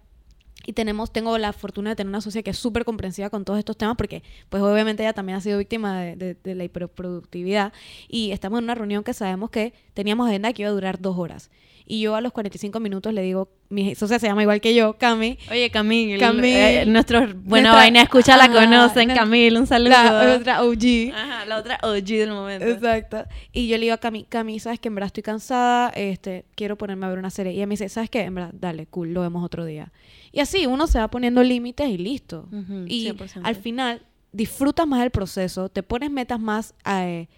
Y 0.66 0.72
tenemos, 0.72 1.12
tengo 1.12 1.38
la 1.38 1.52
fortuna 1.52 1.90
de 1.90 1.96
tener 1.96 2.08
una 2.08 2.20
socia 2.20 2.42
que 2.42 2.50
es 2.50 2.58
súper 2.58 2.84
comprensiva 2.84 3.30
con 3.30 3.44
todos 3.44 3.58
estos 3.60 3.76
temas 3.76 3.96
porque, 3.96 4.22
pues 4.48 4.60
obviamente 4.62 5.02
ella 5.02 5.12
también 5.14 5.38
ha 5.38 5.40
sido 5.40 5.56
víctima 5.56 6.00
de, 6.02 6.16
de- 6.16 6.34
de 6.34 6.54
la 6.54 6.64
hiperproductividad. 6.64 7.72
Y 8.08 8.32
estamos 8.32 8.58
en 8.58 8.64
una 8.64 8.74
reunión 8.74 9.02
que 9.04 9.14
sabemos 9.14 9.50
que 9.50 9.72
teníamos 9.98 10.28
agenda 10.28 10.52
que 10.52 10.62
iba 10.62 10.68
a 10.68 10.72
durar 10.72 11.00
dos 11.00 11.18
horas. 11.18 11.50
Y 11.84 12.02
yo 12.02 12.14
a 12.14 12.20
los 12.20 12.32
45 12.32 12.78
minutos 12.78 13.12
le 13.12 13.22
digo, 13.22 13.48
mi 13.68 13.96
socia 13.96 14.20
se 14.20 14.28
llama 14.28 14.42
igual 14.42 14.60
que 14.60 14.72
yo, 14.74 14.96
Cami, 14.96 15.38
Oye, 15.50 15.70
Camille, 15.70 16.18
Camille. 16.18 16.82
eh, 16.82 16.86
nuestros 16.86 17.34
buena 17.42 17.70
Nuestra- 17.70 17.72
vaina, 17.72 18.02
escucha, 18.02 18.36
la 18.36 18.46
conocen, 18.48 19.08
no- 19.08 19.14
Camille, 19.16 19.58
un 19.58 19.66
saludo. 19.66 19.90
la 19.90 20.36
otra 20.38 20.62
OG. 20.62 21.12
Ajá, 21.12 21.46
la 21.46 21.56
otra 21.58 21.78
OG 21.82 22.04
del 22.18 22.30
momento. 22.30 22.64
Exacto. 22.64 23.24
Y 23.52 23.66
yo 23.66 23.76
le 23.76 23.82
digo 23.86 23.94
a 23.94 23.98
Cami, 23.98 24.22
Cami, 24.24 24.60
sabes 24.60 24.78
que 24.78 24.86
en 24.86 24.94
verdad 24.94 25.06
estoy 25.06 25.24
cansada, 25.24 25.88
este, 25.96 26.44
quiero 26.54 26.76
ponerme 26.78 27.06
a 27.06 27.08
ver 27.08 27.18
una 27.18 27.30
serie. 27.30 27.52
Y 27.52 27.56
ella 27.56 27.66
me 27.66 27.72
dice, 27.72 27.88
¿sabes 27.88 28.08
qué? 28.08 28.20
En 28.20 28.36
verdad, 28.36 28.52
dale, 28.54 28.86
cool, 28.86 29.12
lo 29.12 29.22
vemos 29.22 29.42
otro 29.42 29.64
día. 29.64 29.90
Y 30.30 30.38
así 30.40 30.66
uno 30.66 30.86
se 30.86 31.00
va 31.00 31.08
poniendo 31.08 31.42
límites 31.42 31.88
y 31.88 31.98
listo. 31.98 32.48
Y 32.86 33.06
100%. 33.10 33.40
al 33.42 33.56
final 33.56 34.02
disfrutas 34.30 34.86
más 34.86 35.02
el 35.02 35.10
proceso, 35.10 35.70
te 35.70 35.82
pones 35.82 36.10
metas 36.10 36.38
más 36.38 36.74
eh, 36.86 37.28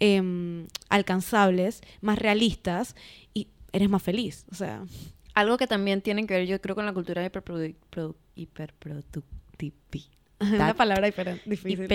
em, 0.00 0.66
alcanzables, 0.88 1.80
más 2.00 2.18
realistas 2.18 2.94
y 3.34 3.48
eres 3.72 3.88
más 3.88 4.02
feliz. 4.02 4.44
O 4.50 4.54
sea, 4.54 4.84
Algo 5.34 5.56
que 5.56 5.66
también 5.66 6.02
tiene 6.02 6.26
que 6.26 6.34
ver, 6.34 6.46
yo 6.46 6.60
creo, 6.60 6.74
con 6.74 6.84
la 6.86 6.92
cultura 6.92 7.24
hiperprodu- 7.24 7.74
produ- 7.92 8.16
hiperproductividad. 8.36 10.08
una 10.40 10.74
palabra 10.74 11.06
difícil. 11.44 11.88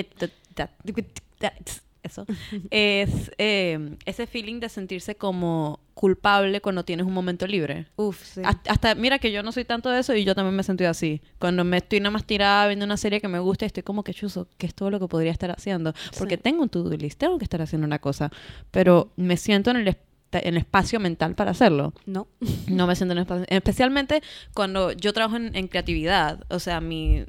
Eso. 2.04 2.26
es 2.70 3.32
eh, 3.38 3.96
ese 4.06 4.28
feeling 4.28 4.60
de 4.60 4.68
sentirse 4.68 5.16
como 5.16 5.80
culpable 5.94 6.60
cuando 6.62 6.84
tienes 6.84 7.06
un 7.06 7.14
momento 7.14 7.46
libre. 7.48 7.88
Uf, 7.96 8.24
sí. 8.24 8.42
Hasta, 8.44 8.72
hasta- 8.72 8.96
mira 8.96 9.20
que 9.20 9.32
yo 9.32 9.44
no 9.44 9.52
soy 9.52 9.66
tanto 9.66 9.90
de 9.90 10.00
eso 10.00 10.16
y 10.16 10.24
yo 10.26 10.36
también 10.36 10.56
me 10.56 10.62
he 10.62 10.64
sentido 10.64 10.90
así. 10.90 11.22
Cuando 11.40 11.64
me 11.64 11.78
estoy 11.78 12.00
nada 12.00 12.12
más 12.12 12.26
tirada 12.26 12.68
viendo 12.68 12.86
una 12.86 12.98
serie 12.98 13.22
que 13.22 13.28
me 13.28 13.40
gusta, 13.40 13.66
estoy 13.66 13.84
como 13.84 14.04
que 14.04 14.14
chuzo, 14.14 14.48
que 14.58 14.66
es 14.68 14.74
todo 14.76 14.90
lo 14.90 15.00
que 15.00 15.08
podría 15.08 15.32
estar 15.32 15.52
haciendo. 15.52 15.94
Porque 16.18 16.36
Sí. 16.36 16.42
tengo 16.44 16.64
un 16.64 16.70
to-do 16.70 16.90
list, 16.98 17.20
tengo 17.20 17.38
que 17.38 17.44
estar 17.46 17.62
haciendo 17.62 17.86
una 17.88 18.00
cosa, 18.00 18.32
pero 18.72 19.12
me 19.16 19.38
siento 19.38 19.72
en 19.72 19.78
el, 19.78 19.88
esp- 19.88 19.98
en 20.34 20.56
el 20.56 20.58
espacio 20.58 21.00
mental 21.00 21.36
para 21.36 21.52
hacerlo. 21.52 21.94
No. 22.06 22.28
No 22.68 22.88
me 22.88 22.96
siento 22.96 23.12
en 23.14 23.20
el 23.20 23.22
espacio. 23.24 23.46
Especialmente 23.50 24.24
cuando 24.56 24.92
yo 24.94 25.14
trabajo 25.14 25.36
en, 25.38 25.56
en 25.56 25.68
creatividad. 25.68 26.44
O 26.50 26.60
sea, 26.60 26.82
mi, 26.82 27.24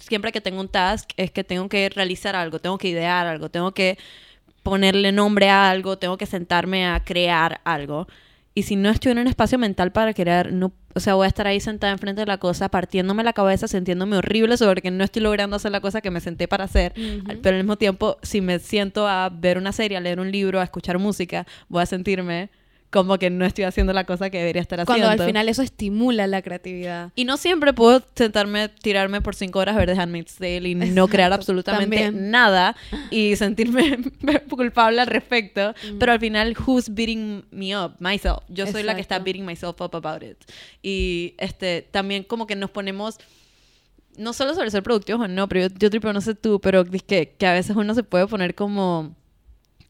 siempre 0.00 0.32
que 0.32 0.40
tengo 0.42 0.60
un 0.60 0.68
task 0.68 1.10
es 1.16 1.30
que 1.30 1.44
tengo 1.44 1.68
que 1.70 1.88
realizar 1.88 2.36
algo, 2.36 2.58
tengo 2.58 2.76
que 2.78 2.88
idear 2.88 3.26
algo, 3.26 3.48
tengo 3.48 3.72
que 3.72 3.96
ponerle 4.66 5.12
nombre 5.12 5.48
a 5.48 5.70
algo, 5.70 5.96
tengo 5.96 6.18
que 6.18 6.26
sentarme 6.26 6.88
a 6.88 7.04
crear 7.04 7.60
algo. 7.62 8.08
Y 8.52 8.64
si 8.64 8.74
no 8.74 8.90
estoy 8.90 9.12
en 9.12 9.18
un 9.18 9.28
espacio 9.28 9.58
mental 9.58 9.92
para 9.92 10.12
crear, 10.12 10.52
no, 10.52 10.72
o 10.92 10.98
sea, 10.98 11.14
voy 11.14 11.26
a 11.26 11.28
estar 11.28 11.46
ahí 11.46 11.60
sentada 11.60 11.92
enfrente 11.92 12.22
de 12.22 12.26
la 12.26 12.38
cosa, 12.38 12.68
partiéndome 12.68 13.22
la 13.22 13.32
cabeza, 13.32 13.68
sintiéndome 13.68 14.16
horrible 14.16 14.56
sobre 14.56 14.82
que 14.82 14.90
no 14.90 15.04
estoy 15.04 15.22
logrando 15.22 15.54
hacer 15.54 15.70
la 15.70 15.80
cosa 15.80 16.00
que 16.00 16.10
me 16.10 16.18
senté 16.18 16.48
para 16.48 16.64
hacer. 16.64 16.94
Pero 17.42 17.56
al 17.56 17.62
mismo 17.62 17.76
tiempo, 17.76 18.16
si 18.22 18.40
me 18.40 18.58
siento 18.58 19.06
a 19.06 19.28
ver 19.28 19.56
una 19.56 19.70
serie, 19.70 19.98
a 19.98 20.00
leer 20.00 20.18
un 20.18 20.32
libro, 20.32 20.58
a 20.58 20.64
escuchar 20.64 20.98
música, 20.98 21.46
voy 21.68 21.82
a 21.82 21.86
sentirme 21.86 22.50
como 22.90 23.18
que 23.18 23.30
no 23.30 23.44
estoy 23.44 23.64
haciendo 23.64 23.92
la 23.92 24.04
cosa 24.04 24.30
que 24.30 24.38
debería 24.38 24.62
estar 24.62 24.80
haciendo. 24.80 25.06
Cuando 25.06 25.22
al 25.22 25.28
final 25.28 25.48
eso 25.48 25.62
estimula 25.62 26.26
la 26.26 26.42
creatividad. 26.42 27.12
Y 27.14 27.24
no 27.24 27.36
siempre 27.36 27.72
puedo 27.72 28.02
sentarme, 28.14 28.68
tirarme 28.68 29.20
por 29.20 29.34
cinco 29.34 29.58
horas 29.58 29.76
a 29.76 29.78
ver 29.78 29.92
The 29.92 30.00
Handmaid's 30.00 30.36
Tale 30.36 30.68
y 30.68 30.74
no 30.74 31.08
crear 31.08 31.32
Exacto, 31.32 31.42
absolutamente 31.42 31.96
también. 31.96 32.30
nada 32.30 32.76
y 33.10 33.36
sentirme 33.36 33.98
culpable 34.48 35.00
al 35.00 35.08
respecto. 35.08 35.74
Mm. 35.92 35.98
Pero 35.98 36.12
al 36.12 36.20
final, 36.20 36.56
who's 36.66 36.88
beating 36.88 37.44
me 37.50 37.76
up? 37.76 37.96
Myself. 37.98 38.44
Yo 38.48 38.66
soy 38.66 38.82
la 38.82 38.94
que 38.94 39.00
está 39.00 39.16
Exacto. 39.16 39.24
beating 39.24 39.44
myself 39.44 39.80
up 39.80 39.94
about 39.94 40.22
it. 40.22 40.36
Y 40.82 41.34
este, 41.38 41.82
también 41.90 42.22
como 42.22 42.46
que 42.46 42.56
nos 42.56 42.70
ponemos 42.70 43.18
no 44.16 44.32
solo 44.32 44.54
sobre 44.54 44.70
ser 44.70 44.82
productivos 44.82 45.20
o 45.20 45.28
no, 45.28 45.48
pero 45.48 45.68
yo, 45.68 45.74
yo 45.78 45.90
tripo, 45.90 46.12
no 46.12 46.20
sé 46.20 46.34
tú, 46.34 46.60
pero 46.60 46.84
que, 46.84 47.34
que 47.36 47.46
a 47.46 47.52
veces 47.52 47.76
uno 47.76 47.94
se 47.94 48.02
puede 48.02 48.26
poner 48.26 48.54
como, 48.54 49.14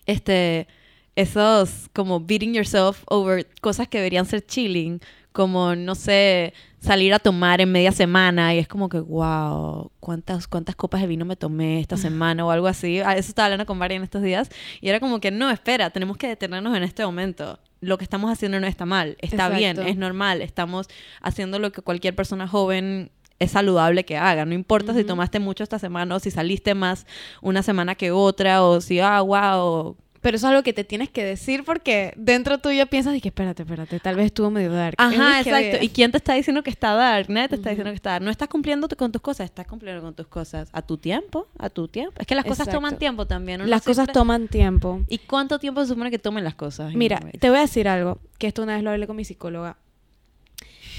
este, 0.07 0.67
esos, 1.17 1.89
como 1.95 2.21
beating 2.21 2.55
yourself 2.55 3.03
over 3.09 3.47
cosas 3.61 3.89
que 3.89 3.99
deberían 3.99 4.27
ser 4.27 4.45
chilling, 4.45 5.01
como, 5.33 5.75
no 5.75 5.95
sé, 5.95 6.55
salir 6.79 7.13
a 7.13 7.19
tomar 7.19 7.61
en 7.61 7.71
media 7.73 7.93
semana 7.93 8.55
y 8.55 8.59
es 8.59 8.69
como 8.69 8.89
que, 8.89 9.01
wow, 9.01 9.91
¿cuántas, 10.01 10.47
cuántas 10.47 10.77
copas 10.77 11.01
de 11.01 11.07
vino 11.07 11.25
me 11.25 11.37
tomé 11.37 11.81
esta 11.81 11.97
semana 11.97 12.47
o 12.47 12.51
algo 12.51 12.69
así? 12.69 13.01
A 13.01 13.17
eso 13.17 13.29
estaba 13.29 13.47
hablando 13.47 13.67
con 13.67 13.77
Mari 13.77 13.97
en 13.97 14.03
estos 14.03 14.23
días 14.23 14.51
y 14.81 14.89
era 14.89 15.01
como 15.01 15.21
que, 15.21 15.31
no, 15.31 15.51
espera, 15.51 15.91
tenemos 15.91 16.17
que 16.17 16.29
detenernos 16.29 16.77
en 16.77 16.83
este 16.85 17.05
momento. 17.05 17.59
Lo 17.81 17.99
que 17.99 18.05
estamos 18.05 18.31
haciendo 18.31 18.59
no 18.61 18.67
está 18.67 18.87
mal, 18.87 19.17
está 19.21 19.49
bien, 19.51 19.79
es 19.81 19.97
normal, 19.97 20.41
estamos 20.41 20.89
haciendo 21.21 21.59
lo 21.59 21.73
que 21.73 21.83
cualquier 21.83 22.15
persona 22.15 22.49
joven 22.49 23.11
es 23.39 23.51
saludable 23.51 24.05
que 24.05 24.17
haga. 24.17 24.47
No 24.47 24.55
importa 24.55 24.95
si 24.95 25.05
tomaste 25.05 25.39
mucho 25.39 25.63
esta 25.63 25.79
semana 25.79 26.15
o 26.15 26.19
si 26.19 26.31
saliste 26.31 26.75
más 26.75 27.07
una 27.43 27.63
semana 27.63 27.95
que 27.95 28.11
otra 28.11 28.63
o 28.63 28.81
si, 28.81 29.01
ah, 29.01 29.21
wow. 29.21 29.97
Pero 30.27 30.39
eso 30.39 30.47
es 30.49 30.51
algo 30.51 30.65
que 30.65 30.73
te 30.73 30.83
tienes 30.83 31.09
que 31.09 31.23
decir 31.23 31.63
porque 31.63 32.13
dentro 32.17 32.59
tuyo 32.59 32.85
piensas 32.89 33.15
y 33.15 33.21
que 33.21 33.29
espérate, 33.29 33.63
espérate, 33.63 34.01
tal 34.01 34.17
vez 34.17 34.27
estuvo 34.27 34.51
medio 34.51 34.73
dark. 34.73 34.97
Ajá, 34.99 35.39
exacto. 35.41 35.77
¿Y 35.81 35.89
quién 35.91 36.11
te 36.11 36.17
está 36.17 36.35
diciendo 36.35 36.65
que 36.65 36.71
está 36.71 36.95
dark? 36.95 37.31
Nadie 37.31 37.47
te 37.51 37.55
está 37.55 37.69
Ujú. 37.69 37.75
diciendo 37.77 37.91
que 37.93 37.95
está 37.97 38.11
dark. 38.11 38.25
No 38.25 38.33
estás 38.33 38.49
cumpliendo 38.49 38.89
con 38.89 39.13
tus 39.13 39.23
cosas, 39.23 39.45
estás 39.45 39.69
cumpliendo 39.69 40.03
con 40.03 40.15
tus 40.17 40.27
cosas. 40.27 40.69
A 40.73 40.83
tu 40.83 40.99
tiempo, 40.99 41.47
a 41.61 41.71
tu 41.71 41.87
tiempo. 41.87 42.15
Es 42.19 42.27
que 42.27 42.35
las 42.35 42.43
cosas 42.45 42.67
Exacto. 42.67 42.79
toman 42.79 42.99
tiempo 42.99 43.29
también. 43.29 43.61
uno 43.61 43.71
Las 43.71 43.83
cosas 43.83 44.07
siempre- 44.07 44.15
toman 44.15 44.49
tiempo. 44.49 45.01
¿Y 45.09 45.19
cuánto 45.19 45.61
tiempo 45.61 45.81
se 45.83 45.91
supone 45.91 46.11
que 46.11 46.19
tomen 46.19 46.43
las 46.43 46.57
cosas? 46.57 46.93
Mira, 46.93 47.21
te 47.39 47.49
voy 47.49 47.59
a 47.59 47.61
decir 47.61 47.87
algo, 47.87 48.19
que 48.39 48.49
esto 48.49 48.65
una 48.65 48.75
vez 48.75 48.83
lo 48.83 48.91
hablé 48.91 49.07
con 49.07 49.15
mi 49.15 49.25
psicóloga. 49.25 49.77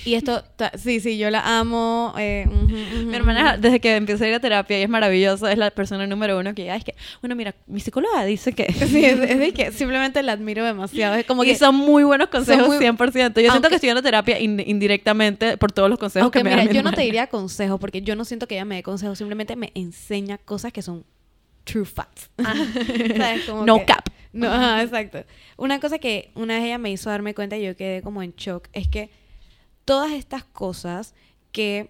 Y 0.06 0.13
esto, 0.16 0.44
sí, 0.77 1.00
sí, 1.00 1.18
yo 1.18 1.30
la 1.30 1.60
amo. 1.60 2.13
eh, 2.18 2.46
ujú, 2.48 2.63
ujú, 2.66 3.06
Mi 3.08 3.16
hermana, 3.16 3.58
desde 3.58 3.80
que 3.80 3.96
empecé 3.96 4.25
a 4.25 4.27
ir 4.30 4.34
a 4.36 4.39
terapia, 4.39 4.80
y 4.80 4.84
es 4.84 4.89
maravilloso, 4.89 5.48
es 5.48 5.58
la 5.58 5.70
persona 5.72 6.08
número 6.08 6.39
uno 6.39 6.54
que 6.56 6.66
ya 6.66 6.75
es 6.75 6.84
que, 6.84 6.96
bueno, 7.22 7.36
mira, 7.36 7.56
mi 7.68 7.80
psicóloga 7.80 8.24
dice 8.25 8.54
que... 8.54 8.72
Sí, 8.74 9.04
es, 9.04 9.20
es 9.20 9.39
de 9.39 9.51
que 9.54 9.72
simplemente 9.74 10.22
la 10.24 10.32
admiro 10.34 10.63
demasiado. 10.63 11.16
Es 11.16 11.25
como 11.25 11.44
y 11.44 11.48
que 11.48 11.56
son 11.56 11.75
muy 11.75 12.04
buenos 12.04 12.30
consejos, 12.30 12.68
muy- 12.68 12.77
100%. 12.77 12.98
Yo 13.13 13.32
siento 13.34 13.54
Aunque- 13.54 13.70
que 13.70 13.75
estoy 13.75 13.89
dando 13.89 14.01
terapia 14.04 14.39
in- 14.39 14.63
indirectamente 14.66 15.58
por 15.58 15.72
todos 15.72 15.89
los 15.89 16.00
consejos 16.00 16.32
que 16.32 16.44
me 16.44 16.51
mira, 16.51 16.63
da 16.63 16.70
mi 16.70 16.75
yo 16.75 16.84
no 16.84 16.92
te 16.94 17.01
diría 17.01 17.27
consejos 17.27 17.80
porque 17.80 18.01
yo 18.01 18.16
no 18.16 18.24
siento 18.25 18.48
que 18.48 18.56
ella 18.56 18.66
me 18.66 18.75
dé 18.75 18.84
consejos, 18.84 19.18
simplemente 19.18 19.56
me 19.56 19.72
enseña 19.75 20.38
cosas 20.38 20.72
que 20.72 20.82
son 20.82 21.04
true 21.66 21.86
facts. 21.86 22.30
¿Sabes? 22.38 23.42
Como 23.46 23.66
No 23.66 23.80
que- 23.80 23.86
cap. 23.86 24.06
No, 24.34 24.51
ajá, 24.51 24.84
exacto. 24.84 25.24
Una 25.58 25.80
cosa 25.80 25.98
que 26.00 26.32
una 26.36 26.56
vez 26.56 26.66
ella 26.66 26.77
me 26.77 26.92
hizo 26.92 27.10
darme 27.10 27.34
cuenta 27.34 27.58
y 27.58 27.63
yo 27.63 27.75
quedé 27.75 28.01
como 28.01 28.22
en 28.22 28.34
shock 28.36 28.68
es 28.74 28.88
que 28.88 29.10
todas 29.88 30.12
estas 30.12 30.44
cosas 30.44 31.15
que 31.53 31.89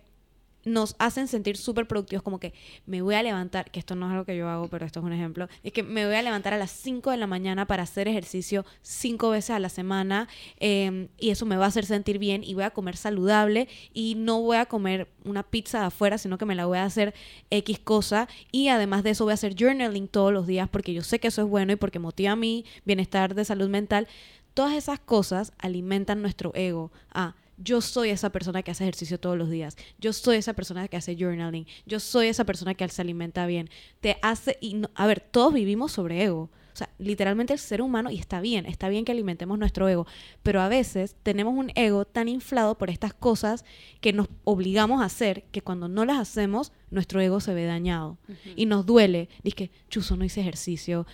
nos 0.66 0.96
hacen 1.00 1.28
sentir 1.28 1.58
súper 1.58 1.88
productivos, 1.88 2.22
como 2.22 2.40
que 2.40 2.54
me 2.86 3.02
voy 3.02 3.16
a 3.16 3.24
levantar, 3.24 3.72
que 3.72 3.80
esto 3.80 3.96
no 3.96 4.06
es 4.06 4.12
algo 4.12 4.24
que 4.24 4.38
yo 4.38 4.48
hago, 4.48 4.68
pero 4.68 4.86
esto 4.86 5.00
es 5.00 5.06
un 5.06 5.14
ejemplo, 5.14 5.48
es 5.64 5.74
que 5.74 5.82
me 5.82 6.06
voy 6.06 6.14
a 6.14 6.22
levantar 6.22 6.54
a 6.54 6.58
las 6.58 6.70
5 6.70 7.10
de 7.10 7.18
la 7.18 7.26
mañana 7.26 7.66
para 7.66 7.82
hacer 7.84 8.08
ejercicio 8.08 8.66
cinco 8.84 9.32
veces 9.32 9.50
a 9.52 9.60
la 9.60 9.70
semana 9.70 10.28
eh, 10.60 11.08
y 11.18 11.32
eso 11.32 11.48
me 11.48 11.58
va 11.58 11.66
a 11.66 11.70
hacer 11.70 11.88
sentir 11.88 12.20
bien 12.20 12.44
y 12.44 12.54
voy 12.54 12.66
a 12.66 12.70
comer 12.70 12.98
saludable 12.98 13.68
y 13.96 14.14
no 14.16 14.42
voy 14.42 14.58
a 14.58 14.68
comer 14.68 15.08
una 15.26 15.42
pizza 15.42 15.80
de 15.80 15.86
afuera, 15.86 16.20
sino 16.20 16.38
que 16.38 16.46
me 16.46 16.54
la 16.54 16.68
voy 16.68 16.78
a 16.78 16.84
hacer 16.84 17.16
X 17.50 17.80
cosa 17.80 18.28
y 18.52 18.68
además 18.68 19.02
de 19.02 19.12
eso 19.12 19.24
voy 19.24 19.32
a 19.32 19.36
hacer 19.36 19.56
journaling 19.58 20.08
todos 20.08 20.32
los 20.32 20.46
días 20.46 20.70
porque 20.70 20.94
yo 20.94 21.02
sé 21.02 21.20
que 21.20 21.30
eso 21.30 21.42
es 21.42 21.48
bueno 21.48 21.74
y 21.74 21.78
porque 21.78 21.98
motiva 21.98 22.36
mi 22.36 22.64
bienestar 22.86 23.34
de 23.34 23.44
salud 23.44 23.70
mental. 23.70 24.08
Todas 24.54 24.74
esas 24.74 25.00
cosas 25.00 25.54
alimentan 25.60 26.22
nuestro 26.22 26.52
ego. 26.56 26.92
Ah, 27.12 27.36
yo 27.58 27.82
soy 27.82 28.10
esa 28.10 28.30
persona 28.32 28.62
que 28.64 28.72
hace 28.72 28.84
ejercicio 28.84 29.20
todos 29.20 29.38
los 29.38 29.50
días. 29.50 29.76
Yo 30.00 30.14
soy 30.14 30.38
esa 30.38 30.54
persona 30.54 30.88
que 30.88 30.98
hace 30.98 31.16
journaling. 31.18 31.66
Yo 31.86 32.00
soy 32.00 32.28
esa 32.28 32.46
persona 32.46 32.76
que 32.76 32.88
se 32.90 33.02
alimenta 33.02 33.46
bien. 33.48 33.70
Te 34.00 34.18
hace 34.22 34.58
y 34.62 34.76
no- 34.76 34.90
a 34.96 35.08
ver, 35.08 35.20
todos 35.20 35.54
vivimos 35.54 35.92
sobre 35.92 36.24
ego. 36.24 36.50
O 36.74 36.78
sea, 36.78 36.90
literalmente 37.00 37.54
el 37.54 37.58
ser 37.60 37.82
humano 37.82 38.12
y 38.12 38.20
está 38.20 38.40
bien, 38.40 38.68
está 38.68 38.88
bien 38.88 39.04
que 39.04 39.12
alimentemos 39.12 39.58
nuestro 39.58 39.90
ego, 39.90 40.06
pero 40.44 40.62
a 40.62 40.68
veces 40.70 41.16
tenemos 41.24 41.56
un 41.56 41.72
ego 41.74 42.06
tan 42.06 42.28
inflado 42.30 42.78
por 42.78 42.92
estas 42.92 43.16
cosas 43.16 43.66
que 44.00 44.14
nos 44.14 44.28
obligamos 44.44 45.02
a 45.02 45.06
hacer 45.06 45.46
que 45.52 45.64
cuando 45.64 45.88
no 45.88 46.06
las 46.06 46.20
hacemos, 46.20 46.72
nuestro 46.92 47.20
ego 47.20 47.40
se 47.40 47.56
ve 47.56 47.66
dañado 47.66 48.20
y 48.56 48.68
nos 48.68 48.86
duele. 48.86 49.28
Dice 49.44 49.56
que, 49.56 49.72
chuzo, 49.90 50.18
no 50.18 50.24
hice 50.24 50.42
ejercicio, 50.42 51.08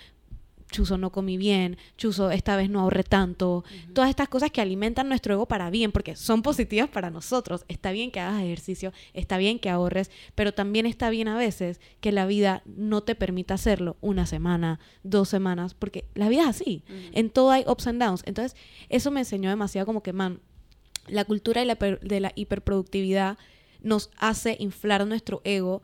chuzo, 0.74 0.98
no 0.98 1.12
comí 1.12 1.38
bien, 1.38 1.78
chuzo, 1.98 2.32
esta 2.32 2.58
vez 2.58 2.70
no 2.70 2.82
ahorré 2.82 3.04
tanto. 3.04 3.64
Todas 3.94 4.10
estas 4.10 4.28
cosas 4.28 4.52
que 4.52 4.60
alimentan 4.60 5.08
nuestro 5.08 5.34
ego 5.34 5.46
para 5.46 5.70
bien, 5.70 5.94
porque 5.94 6.18
son 6.18 6.42
positivas 6.42 6.90
para 6.90 7.10
nosotros. 7.10 7.64
Está 7.70 7.92
bien 7.92 8.12
que 8.12 8.20
hagas 8.20 8.44
ejercicio, 8.44 8.92
está 9.14 9.38
bien 9.38 9.60
que 9.60 9.70
ahorres, 9.70 10.12
pero 10.36 10.54
también 10.54 10.86
está 10.86 11.10
bien 11.10 11.30
a 11.30 11.38
veces 11.38 11.80
que 12.02 12.12
la 12.12 12.26
vida 12.26 12.64
no 12.66 13.02
te 13.02 13.16
permita 13.16 13.54
hacerlo 13.54 13.96
una 14.02 14.26
semana, 14.26 14.80
dos 15.04 15.30
semanas, 15.30 15.74
porque 15.74 16.06
la 16.16 16.28
vida 16.28 16.42
es 16.42 16.48
así. 16.50 16.84
En 17.14 17.30
todo 17.30 17.52
hay 17.52 17.64
ups 17.68 17.88
and 17.88 18.02
downs. 18.02 18.24
Entonces, 18.26 18.58
eso 18.90 19.12
me 19.12 19.22
enseñó 19.22 19.50
demasiado 19.50 19.86
como 19.86 20.04
que, 20.04 20.12
man, 20.12 20.42
la 21.08 21.24
cultura 21.24 21.62
de 21.62 21.68
la, 21.68 21.76
de 21.76 22.20
la 22.20 22.32
hiperproductividad 22.36 23.38
nos 23.82 24.10
hace 24.18 24.58
inflar 24.60 25.06
nuestro 25.06 25.42
ego 25.44 25.82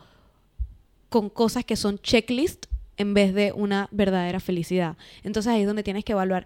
con 1.09 1.29
cosas 1.29 1.65
que 1.65 1.75
son 1.75 1.99
checklist 1.99 2.68
en 2.99 3.15
vez 3.15 3.33
de 3.33 3.51
una 3.51 3.87
verdadera 3.91 4.39
felicidad. 4.39 4.95
Entonces 5.23 5.51
ahí 5.51 5.61
es 5.61 5.67
donde 5.67 5.81
tienes 5.83 6.03
que 6.05 6.11
evaluar, 6.11 6.45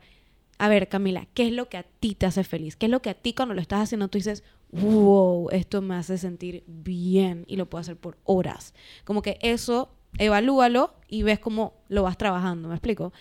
a 0.59 0.69
ver 0.69 0.87
Camila, 0.87 1.27
¿qué 1.33 1.47
es 1.47 1.51
lo 1.51 1.67
que 1.67 1.77
a 1.77 1.83
ti 1.83 2.15
te 2.15 2.25
hace 2.25 2.45
feliz? 2.45 2.77
¿Qué 2.77 2.85
es 2.85 2.91
lo 2.91 3.01
que 3.01 3.09
a 3.09 3.13
ti 3.15 3.33
cuando 3.33 3.53
lo 3.53 3.59
estás 3.61 3.81
haciendo 3.81 4.07
tú 4.07 4.17
dices, 4.19 4.43
wow, 4.71 5.49
esto 5.51 5.81
me 5.81 5.95
hace 5.95 6.17
sentir 6.17 6.63
bien 6.67 7.43
y 7.47 7.57
lo 7.57 7.69
puedo 7.69 7.81
hacer 7.81 7.97
por 7.97 8.17
horas? 8.23 8.73
Como 9.03 9.21
que 9.21 9.37
eso, 9.41 9.89
evalúalo 10.19 10.93
y 11.07 11.23
ves 11.23 11.39
cómo 11.39 11.73
lo 11.89 12.03
vas 12.03 12.17
trabajando, 12.17 12.69
¿me 12.69 12.75
explico? 12.75 13.13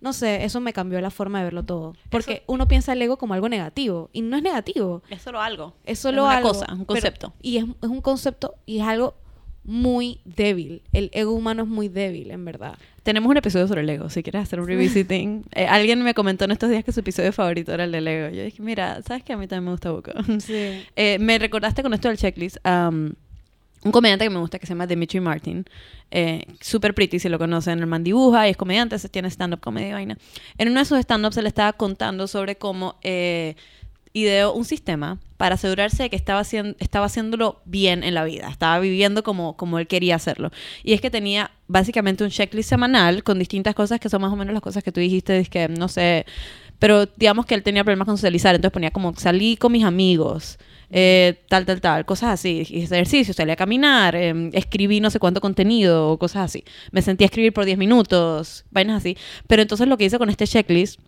No 0.00 0.12
sé, 0.12 0.44
eso 0.44 0.60
me 0.60 0.72
cambió 0.72 1.00
la 1.00 1.10
forma 1.10 1.38
de 1.38 1.44
verlo 1.44 1.62
todo. 1.64 1.94
Porque 2.10 2.42
uno 2.46 2.68
piensa 2.68 2.92
el 2.92 3.02
ego 3.02 3.16
como 3.16 3.34
algo 3.34 3.48
negativo 3.48 4.10
y 4.12 4.20
no 4.22 4.36
es 4.36 4.42
negativo. 4.42 5.02
Es 5.10 5.22
solo 5.22 5.40
algo. 5.40 5.74
Es 5.84 5.98
solo 5.98 6.24
una 6.24 6.36
algo, 6.36 6.50
cosa, 6.50 6.66
un 6.72 6.78
pero- 6.80 6.86
concepto. 6.86 7.32
y 7.40 7.56
es, 7.58 7.64
es 7.82 7.88
un 7.88 8.00
concepto 8.02 8.54
y 8.66 8.78
es 8.80 8.84
algo 8.86 9.14
muy 9.64 10.20
débil. 10.24 10.82
El 10.92 11.10
ego 11.12 11.32
humano 11.32 11.62
es 11.62 11.68
muy 11.68 11.88
débil, 11.88 12.30
en 12.30 12.44
verdad. 12.44 12.74
Tenemos 13.02 13.30
un 13.30 13.36
episodio 13.36 13.66
sobre 13.68 13.82
el 13.82 13.90
ego, 13.90 14.08
si 14.10 14.22
quieres 14.22 14.42
hacer 14.42 14.60
un 14.60 14.66
revisiting. 14.66 15.44
Eh, 15.54 15.66
alguien 15.66 16.02
me 16.02 16.14
comentó 16.14 16.44
en 16.44 16.52
estos 16.52 16.70
días 16.70 16.84
que 16.84 16.92
su 16.92 17.00
episodio 17.00 17.32
favorito 17.32 17.72
era 17.72 17.84
el 17.84 17.92
del 17.92 18.06
ego. 18.08 18.34
Yo 18.34 18.42
dije, 18.44 18.62
mira, 18.62 19.00
¿sabes 19.02 19.22
que 19.22 19.32
A 19.32 19.36
mí 19.36 19.46
también 19.46 19.64
me 19.66 19.70
gusta 19.72 19.90
poco. 19.92 20.12
Sí. 20.40 20.82
Eh, 20.96 21.18
me 21.18 21.38
recordaste 21.38 21.82
con 21.82 21.92
esto 21.94 22.08
del 22.08 22.16
checklist. 22.16 22.56
um, 22.66 23.12
un 23.84 23.92
comediante 23.92 24.24
que 24.24 24.30
me 24.30 24.38
gusta 24.38 24.58
que 24.58 24.66
se 24.66 24.70
llama 24.72 24.86
Dimitri 24.86 25.20
Martin. 25.20 25.64
Eh, 26.10 26.44
Super 26.60 26.94
pretty, 26.94 27.18
si 27.18 27.28
lo 27.28 27.38
conocen. 27.38 27.78
El 27.78 27.86
man 27.86 28.02
dibuja 28.02 28.48
y 28.48 28.52
es 28.52 28.56
comediante, 28.56 28.98
se 28.98 29.08
tiene 29.10 29.28
stand-up 29.28 29.60
comedy 29.60 29.88
y 29.88 29.92
vaina. 29.92 30.16
En 30.56 30.68
uno 30.70 30.80
de 30.80 30.86
sus 30.86 30.98
stand-ups 30.98 31.34
se 31.34 31.42
le 31.42 31.48
estaba 31.48 31.74
contando 31.74 32.26
sobre 32.26 32.56
cómo 32.56 32.96
eh, 33.02 33.56
ideó 34.14 34.54
un 34.54 34.64
sistema 34.64 35.18
para 35.36 35.56
asegurarse 35.56 36.04
de 36.04 36.10
que 36.10 36.16
estaba, 36.16 36.40
haciendo, 36.40 36.76
estaba 36.78 37.06
haciéndolo 37.06 37.60
bien 37.66 38.04
en 38.04 38.14
la 38.14 38.24
vida. 38.24 38.48
Estaba 38.48 38.78
viviendo 38.78 39.22
como, 39.22 39.56
como 39.56 39.78
él 39.78 39.88
quería 39.88 40.14
hacerlo. 40.14 40.50
Y 40.84 40.94
es 40.94 41.00
que 41.00 41.10
tenía 41.10 41.50
básicamente 41.66 42.24
un 42.24 42.30
checklist 42.30 42.70
semanal 42.70 43.24
con 43.24 43.38
distintas 43.38 43.74
cosas 43.74 44.00
que 44.00 44.08
son 44.08 44.22
más 44.22 44.32
o 44.32 44.36
menos 44.36 44.54
las 44.54 44.62
cosas 44.62 44.82
que 44.84 44.92
tú 44.92 45.00
dijiste. 45.00 45.44
Que, 45.46 45.68
no 45.68 45.88
sé, 45.88 46.24
pero 46.78 47.06
digamos 47.16 47.44
que 47.44 47.56
él 47.56 47.64
tenía 47.64 47.82
problemas 47.82 48.06
con 48.06 48.16
socializar, 48.16 48.54
entonces 48.54 48.72
ponía 48.72 48.92
como 48.92 49.14
salí 49.16 49.56
con 49.56 49.72
mis 49.72 49.84
amigos, 49.84 50.58
eh, 50.90 51.42
tal, 51.48 51.66
tal, 51.66 51.80
tal, 51.80 52.04
cosas 52.04 52.30
así, 52.30 52.60
ejercicio, 52.60 53.34
salí 53.34 53.50
a 53.50 53.56
caminar, 53.56 54.14
eh, 54.14 54.50
escribí 54.52 55.00
no 55.00 55.10
sé 55.10 55.18
cuánto 55.18 55.40
contenido, 55.40 56.10
o 56.10 56.18
cosas 56.18 56.44
así. 56.44 56.64
Me 56.92 57.02
sentí 57.02 57.24
a 57.24 57.26
escribir 57.26 57.52
por 57.52 57.64
10 57.64 57.78
minutos, 57.78 58.64
vainas 58.70 58.98
así. 58.98 59.16
Pero 59.48 59.62
entonces 59.62 59.88
lo 59.88 59.96
que 59.98 60.04
hice 60.04 60.18
con 60.18 60.30
este 60.30 60.46
checklist 60.46 61.00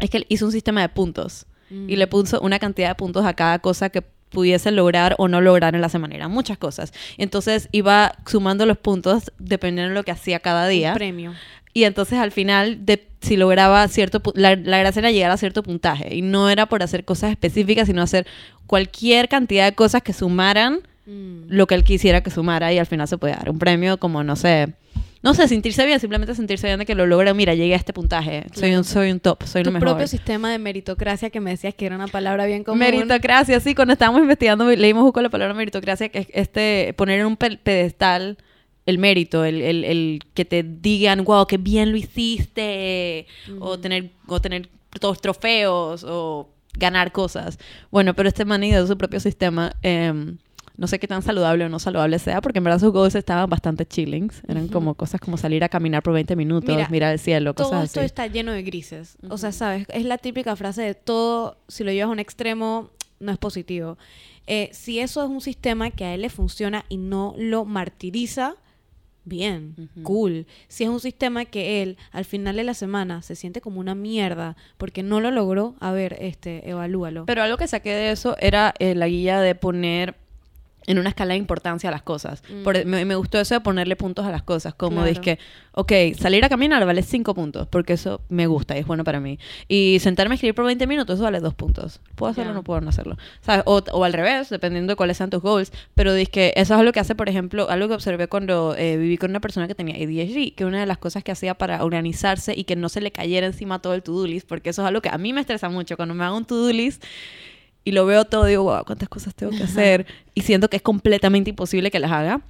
es 0.00 0.10
que 0.10 0.18
él 0.18 0.26
hizo 0.28 0.46
un 0.46 0.52
sistema 0.52 0.80
de 0.80 0.88
puntos 0.88 1.46
y 1.70 1.96
le 1.96 2.06
puso 2.06 2.40
una 2.40 2.58
cantidad 2.58 2.88
de 2.88 2.94
puntos 2.96 3.24
a 3.24 3.34
cada 3.34 3.58
cosa 3.60 3.90
que 3.90 4.02
pudiese 4.02 4.70
lograr 4.70 5.14
o 5.18 5.28
no 5.28 5.40
lograr 5.40 5.74
en 5.74 5.80
la 5.80 5.88
semana. 5.88 6.14
Eran 6.14 6.30
muchas 6.30 6.58
cosas. 6.58 6.92
Entonces 7.18 7.68
iba 7.72 8.16
sumando 8.26 8.66
los 8.66 8.78
puntos 8.78 9.32
dependiendo 9.38 9.90
de 9.90 9.94
lo 9.94 10.02
que 10.04 10.12
hacía 10.12 10.40
cada 10.40 10.66
día. 10.68 10.90
Un 10.90 10.96
premio. 10.96 11.34
Y 11.72 11.84
entonces 11.84 12.18
al 12.18 12.32
final, 12.32 12.84
de, 12.84 13.06
si 13.20 13.36
lograba 13.36 13.86
cierto... 13.88 14.20
La, 14.34 14.56
la 14.56 14.78
gracia 14.78 15.00
era 15.00 15.10
llegar 15.12 15.30
a 15.30 15.36
cierto 15.36 15.62
puntaje. 15.62 16.14
Y 16.14 16.22
no 16.22 16.50
era 16.50 16.66
por 16.66 16.82
hacer 16.82 17.04
cosas 17.04 17.30
específicas, 17.30 17.86
sino 17.86 18.02
hacer 18.02 18.26
cualquier 18.66 19.28
cantidad 19.28 19.66
de 19.66 19.74
cosas 19.74 20.02
que 20.02 20.12
sumaran 20.12 20.80
Mm. 21.10 21.46
lo 21.48 21.66
que 21.66 21.74
él 21.74 21.82
quisiera 21.84 22.22
que 22.22 22.30
sumara. 22.30 22.72
Y 22.72 22.78
al 22.78 22.86
final 22.86 23.08
se 23.08 23.18
puede 23.18 23.34
dar 23.34 23.50
un 23.50 23.58
premio 23.58 23.98
como, 23.98 24.22
no 24.22 24.36
sé, 24.36 24.74
no 25.22 25.34
sé, 25.34 25.46
sentirse 25.48 25.84
bien, 25.84 26.00
simplemente 26.00 26.34
sentirse 26.34 26.66
bien 26.66 26.78
de 26.78 26.86
que 26.86 26.94
lo 26.94 27.06
logré. 27.06 27.34
Mira, 27.34 27.54
llegué 27.54 27.74
a 27.74 27.76
este 27.76 27.92
puntaje. 27.92 28.46
Soy, 28.54 28.74
un, 28.74 28.84
soy 28.84 29.10
un 29.10 29.20
top, 29.20 29.42
soy 29.44 29.62
Tu 29.62 29.68
lo 29.68 29.74
mejor. 29.74 29.88
propio 29.88 30.06
sistema 30.06 30.50
de 30.50 30.58
meritocracia 30.58 31.28
que 31.30 31.40
me 31.40 31.50
decías 31.50 31.74
que 31.74 31.86
era 31.86 31.96
una 31.96 32.08
palabra 32.08 32.46
bien 32.46 32.64
común. 32.64 32.78
Meritocracia, 32.78 33.60
sí, 33.60 33.74
cuando 33.74 33.92
estábamos 33.92 34.22
investigando 34.22 34.64
leímos 34.70 35.02
justo 35.02 35.20
la 35.20 35.28
palabra 35.28 35.52
meritocracia, 35.54 36.08
que 36.08 36.20
es 36.20 36.26
este, 36.32 36.94
poner 36.96 37.20
en 37.20 37.26
un 37.26 37.36
pe- 37.36 37.58
pedestal 37.58 38.38
el 38.86 38.98
mérito, 38.98 39.44
el, 39.44 39.60
el- 39.60 39.84
el 39.84 40.20
que 40.34 40.44
te 40.46 40.62
digan, 40.62 41.22
wow, 41.24 41.46
qué 41.46 41.58
bien 41.58 41.90
lo 41.92 41.98
hiciste, 41.98 43.26
o 43.60 43.78
tener, 43.78 44.10
o 44.26 44.40
tener 44.40 44.68
todos 45.00 45.20
trofeos, 45.20 46.04
o 46.08 46.48
ganar 46.78 47.12
cosas. 47.12 47.58
Bueno, 47.90 48.14
pero 48.14 48.28
este 48.28 48.44
man 48.44 48.64
ideó 48.64 48.86
su 48.86 48.96
propio 48.96 49.20
sistema. 49.20 49.74
em, 49.82 50.38
no 50.76 50.86
sé 50.86 50.98
qué 50.98 51.06
tan 51.06 51.22
saludable 51.22 51.64
o 51.64 51.68
no 51.68 51.78
saludable 51.78 52.18
sea, 52.18 52.40
porque 52.40 52.58
en 52.58 52.64
verdad 52.64 52.78
sus 52.78 52.92
goals 52.92 53.14
estaban 53.14 53.48
bastante 53.50 53.86
chillings. 53.86 54.42
Eran 54.48 54.68
como 54.68 54.94
cosas 54.94 55.20
como 55.20 55.36
salir 55.36 55.62
a 55.64 55.68
caminar 55.68 56.02
por 56.02 56.14
20 56.14 56.36
minutos, 56.36 56.74
Mira, 56.74 56.88
mirar 56.88 57.12
el 57.12 57.18
cielo, 57.18 57.54
Todo 57.54 57.68
cosas 57.68 57.84
esto 57.84 58.00
así. 58.00 58.06
está 58.06 58.26
lleno 58.26 58.52
de 58.52 58.62
grises. 58.62 59.18
O 59.28 59.36
sea, 59.36 59.52
¿sabes? 59.52 59.86
Es 59.90 60.04
la 60.04 60.18
típica 60.18 60.56
frase 60.56 60.82
de 60.82 60.94
todo, 60.94 61.58
si 61.68 61.84
lo 61.84 61.92
llevas 61.92 62.08
a 62.08 62.12
un 62.12 62.18
extremo, 62.18 62.90
no 63.18 63.32
es 63.32 63.38
positivo. 63.38 63.98
Eh, 64.46 64.70
si 64.72 64.98
eso 65.00 65.22
es 65.22 65.28
un 65.28 65.40
sistema 65.40 65.90
que 65.90 66.04
a 66.04 66.14
él 66.14 66.22
le 66.22 66.30
funciona 66.30 66.84
y 66.88 66.96
no 66.96 67.34
lo 67.36 67.64
martiriza, 67.66 68.54
bien, 69.24 69.90
cool. 70.02 70.46
Si 70.68 70.84
es 70.84 70.90
un 70.90 70.98
sistema 70.98 71.44
que 71.44 71.82
él 71.82 71.98
al 72.10 72.24
final 72.24 72.56
de 72.56 72.64
la 72.64 72.74
semana 72.74 73.22
se 73.22 73.36
siente 73.36 73.60
como 73.60 73.78
una 73.80 73.94
mierda 73.94 74.56
porque 74.78 75.02
no 75.02 75.20
lo 75.20 75.30
logró, 75.30 75.76
a 75.78 75.92
ver, 75.92 76.16
este, 76.20 76.68
evalúalo. 76.68 77.26
Pero 77.26 77.42
algo 77.42 77.58
que 77.58 77.68
saqué 77.68 77.90
de 77.90 78.10
eso 78.12 78.34
era 78.40 78.74
eh, 78.78 78.94
la 78.94 79.06
guía 79.08 79.40
de 79.40 79.54
poner 79.54 80.16
en 80.90 80.98
una 80.98 81.08
escala 81.10 81.34
de 81.34 81.38
importancia 81.38 81.88
a 81.88 81.92
las 81.92 82.02
cosas. 82.02 82.42
Por- 82.64 82.84
me, 82.84 83.04
me 83.04 83.14
gustó 83.14 83.38
eso 83.40 83.54
de 83.54 83.60
ponerle 83.60 83.96
puntos 83.96 84.26
a 84.26 84.30
las 84.30 84.42
cosas. 84.42 84.74
Como 84.74 85.02
Claro. 85.02 85.20
que, 85.20 85.38
ok, 85.72 85.92
salir 86.18 86.44
a 86.44 86.48
caminar 86.48 86.84
vale 86.84 87.02
5 87.02 87.34
puntos, 87.34 87.66
porque 87.68 87.94
eso 87.94 88.20
me 88.28 88.46
gusta 88.46 88.76
y 88.76 88.80
es 88.80 88.86
bueno 88.86 89.04
para 89.04 89.20
mí. 89.20 89.38
Y 89.68 89.98
sentarme 90.00 90.32
a 90.32 90.36
escribir 90.36 90.54
por 90.54 90.64
20 90.66 90.86
minutos, 90.86 91.14
eso 91.14 91.24
vale 91.24 91.40
2 91.40 91.54
puntos. 91.54 92.00
¿Puedo 92.16 92.30
hacerlo 92.32 92.50
o 92.50 92.54
Ya. 92.54 92.56
no 92.56 92.62
puedo 92.64 92.80
no 92.80 92.88
hacerlo? 92.90 93.16
¿Sabes? 93.40 93.62
O, 93.66 93.82
o 93.92 94.04
al 94.04 94.12
revés, 94.12 94.50
dependiendo 94.50 94.92
de 94.92 94.96
cuáles 94.96 95.16
sean 95.16 95.30
tus 95.30 95.40
goals. 95.42 95.72
Pero 95.94 96.12
que 96.32 96.52
eso 96.56 96.74
es 96.74 96.80
algo 96.80 96.92
que 96.92 97.00
hace, 97.00 97.14
por 97.14 97.28
ejemplo, 97.28 97.68
algo 97.70 97.88
que 97.88 97.94
observé 97.94 98.28
cuando 98.28 98.74
eh, 98.76 98.96
viví 98.96 99.16
con 99.16 99.30
una 99.30 99.40
persona 99.40 99.68
que 99.68 99.74
tenía 99.74 99.94
ADHD, 99.96 100.54
que 100.54 100.64
una 100.64 100.80
de 100.80 100.86
las 100.86 100.98
cosas 100.98 101.22
que 101.24 101.32
hacía 101.32 101.54
para 101.54 101.84
organizarse 101.84 102.54
y 102.56 102.64
que 102.64 102.76
no 102.76 102.88
se 102.88 103.00
le 103.00 103.10
cayera 103.12 103.46
encima 103.46 103.80
todo 103.80 103.94
el 103.94 104.02
to-do 104.02 104.26
list, 104.26 104.48
porque 104.48 104.70
eso 104.70 104.82
es 104.82 104.88
algo 104.88 105.00
que 105.00 105.08
a 105.08 105.18
mí 105.18 105.32
me 105.32 105.40
estresa 105.40 105.68
mucho. 105.68 105.96
Cuando 105.96 106.14
me 106.14 106.24
hago 106.24 106.36
un 106.36 106.44
to-do 106.44 106.72
list 106.72 107.02
y 107.84 107.92
lo 107.92 108.04
veo 108.06 108.24
todo, 108.24 108.44
digo, 108.44 108.64
wow, 108.64 108.84
cuántas 108.84 109.08
cosas 109.08 109.34
tengo 109.34 109.52
que 109.56 109.62
hacer. 109.64 110.06
Y 110.34 110.42
siento 110.42 110.68
que 110.68 110.76
es 110.76 110.82
completamente 110.82 111.50
imposible 111.50 111.90
que 111.90 111.98
las 111.98 112.12
haga. 112.12 112.40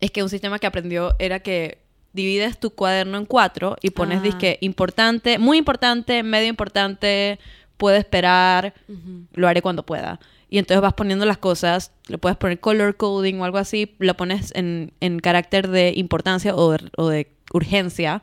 Es 0.00 0.10
que 0.10 0.22
un 0.22 0.28
sistema 0.28 0.58
que 0.58 0.66
aprendió 0.66 1.14
era 1.18 1.40
que 1.40 1.78
divides 2.12 2.58
tu 2.58 2.70
cuaderno 2.70 3.18
en 3.18 3.26
cuatro 3.26 3.76
y 3.82 3.90
pones, 3.90 4.18
Ah. 4.20 4.22
disque, 4.22 4.58
importante, 4.60 5.38
muy 5.38 5.58
importante, 5.58 6.22
medio 6.22 6.48
importante, 6.48 7.38
puede 7.76 7.98
esperar, 7.98 8.72
Ujú. 8.88 9.26
lo 9.34 9.48
haré 9.48 9.62
cuando 9.62 9.84
pueda. 9.84 10.20
Y 10.48 10.58
entonces 10.58 10.80
vas 10.80 10.92
poniendo 10.94 11.26
las 11.26 11.38
cosas, 11.38 11.90
le 12.06 12.18
puedes 12.18 12.38
poner 12.38 12.60
color 12.60 12.96
coding 12.96 13.40
o 13.40 13.44
algo 13.44 13.58
así, 13.58 13.94
lo 13.98 14.14
pones 14.16 14.52
en, 14.54 14.92
en 15.00 15.18
carácter 15.18 15.68
de 15.68 15.92
importancia 15.96 16.54
o 16.54 16.70
de, 16.72 16.90
o 16.96 17.08
de 17.08 17.26
urgencia. 17.52 18.22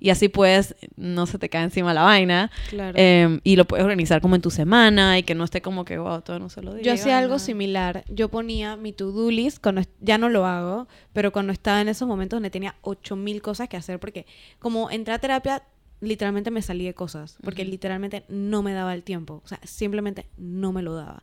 Y 0.00 0.10
así 0.10 0.28
puedes, 0.28 0.74
no 0.96 1.26
se 1.26 1.38
te 1.38 1.48
cae 1.50 1.62
encima 1.62 1.92
la 1.92 2.02
vaina. 2.02 2.50
Claro. 2.70 2.94
Eh, 2.98 3.40
y 3.44 3.56
lo 3.56 3.66
puedes 3.66 3.84
organizar 3.84 4.20
como 4.22 4.34
en 4.34 4.40
tu 4.40 4.50
semana 4.50 5.18
y 5.18 5.22
que 5.22 5.34
no 5.34 5.44
esté 5.44 5.60
como 5.60 5.84
que, 5.84 5.98
wow, 5.98 6.22
todo 6.22 6.38
no 6.38 6.48
se 6.48 6.62
lo 6.62 6.72
digo. 6.72 6.84
Yo 6.84 6.92
hacía 6.92 7.18
algo 7.18 7.38
similar. 7.38 8.04
Yo 8.08 8.30
ponía 8.30 8.76
mi 8.76 8.92
to-do 8.92 9.30
list, 9.30 9.62
cuando 9.62 9.82
ya 10.00 10.16
no 10.16 10.30
lo 10.30 10.46
hago, 10.46 10.88
pero 11.12 11.32
cuando 11.32 11.52
estaba 11.52 11.82
en 11.82 11.88
esos 11.88 12.08
momentos 12.08 12.38
donde 12.38 12.50
tenía 12.50 12.74
8000 12.80 13.42
cosas 13.42 13.68
que 13.68 13.76
hacer, 13.76 14.00
porque 14.00 14.26
como 14.58 14.90
entré 14.90 15.12
a 15.12 15.18
terapia, 15.18 15.62
literalmente 16.00 16.50
me 16.50 16.62
salí 16.62 16.86
de 16.86 16.94
cosas, 16.94 17.36
porque 17.42 17.64
literalmente 17.64 18.24
no 18.28 18.62
me 18.62 18.72
daba 18.72 18.94
el 18.94 19.02
tiempo. 19.02 19.42
O 19.44 19.48
sea, 19.48 19.60
simplemente 19.64 20.26
no 20.38 20.72
me 20.72 20.82
lo 20.82 20.94
daba. 20.94 21.22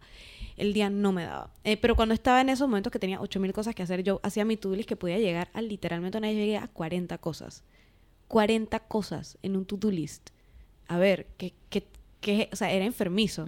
El 0.55 0.73
día 0.73 0.89
no 0.89 1.11
me 1.11 1.23
daba. 1.23 1.51
Eh, 1.63 1.77
pero 1.77 1.95
cuando 1.95 2.13
estaba 2.13 2.41
en 2.41 2.49
esos 2.49 2.67
momentos 2.67 2.91
que 2.91 2.99
tenía 2.99 3.19
8000 3.21 3.53
cosas 3.53 3.75
que 3.75 3.83
hacer, 3.83 4.03
yo 4.03 4.19
hacía 4.23 4.45
mi 4.45 4.57
to-do 4.57 4.75
list 4.75 4.89
que 4.89 4.95
podía 4.95 5.17
llegar 5.19 5.49
a 5.53 5.61
literalmente 5.61 6.17
una 6.17 6.27
vez 6.27 6.37
llegué 6.37 6.57
a 6.57 6.67
40 6.67 7.17
cosas. 7.17 7.63
40 8.27 8.79
cosas 8.79 9.37
en 9.41 9.55
un 9.55 9.65
to-do 9.65 9.91
list. 9.91 10.29
A 10.87 10.97
ver, 10.97 11.27
que, 11.37 11.53
que, 11.69 11.85
que, 12.21 12.49
o 12.51 12.55
sea, 12.55 12.71
era 12.71 12.85
enfermizo. 12.85 13.45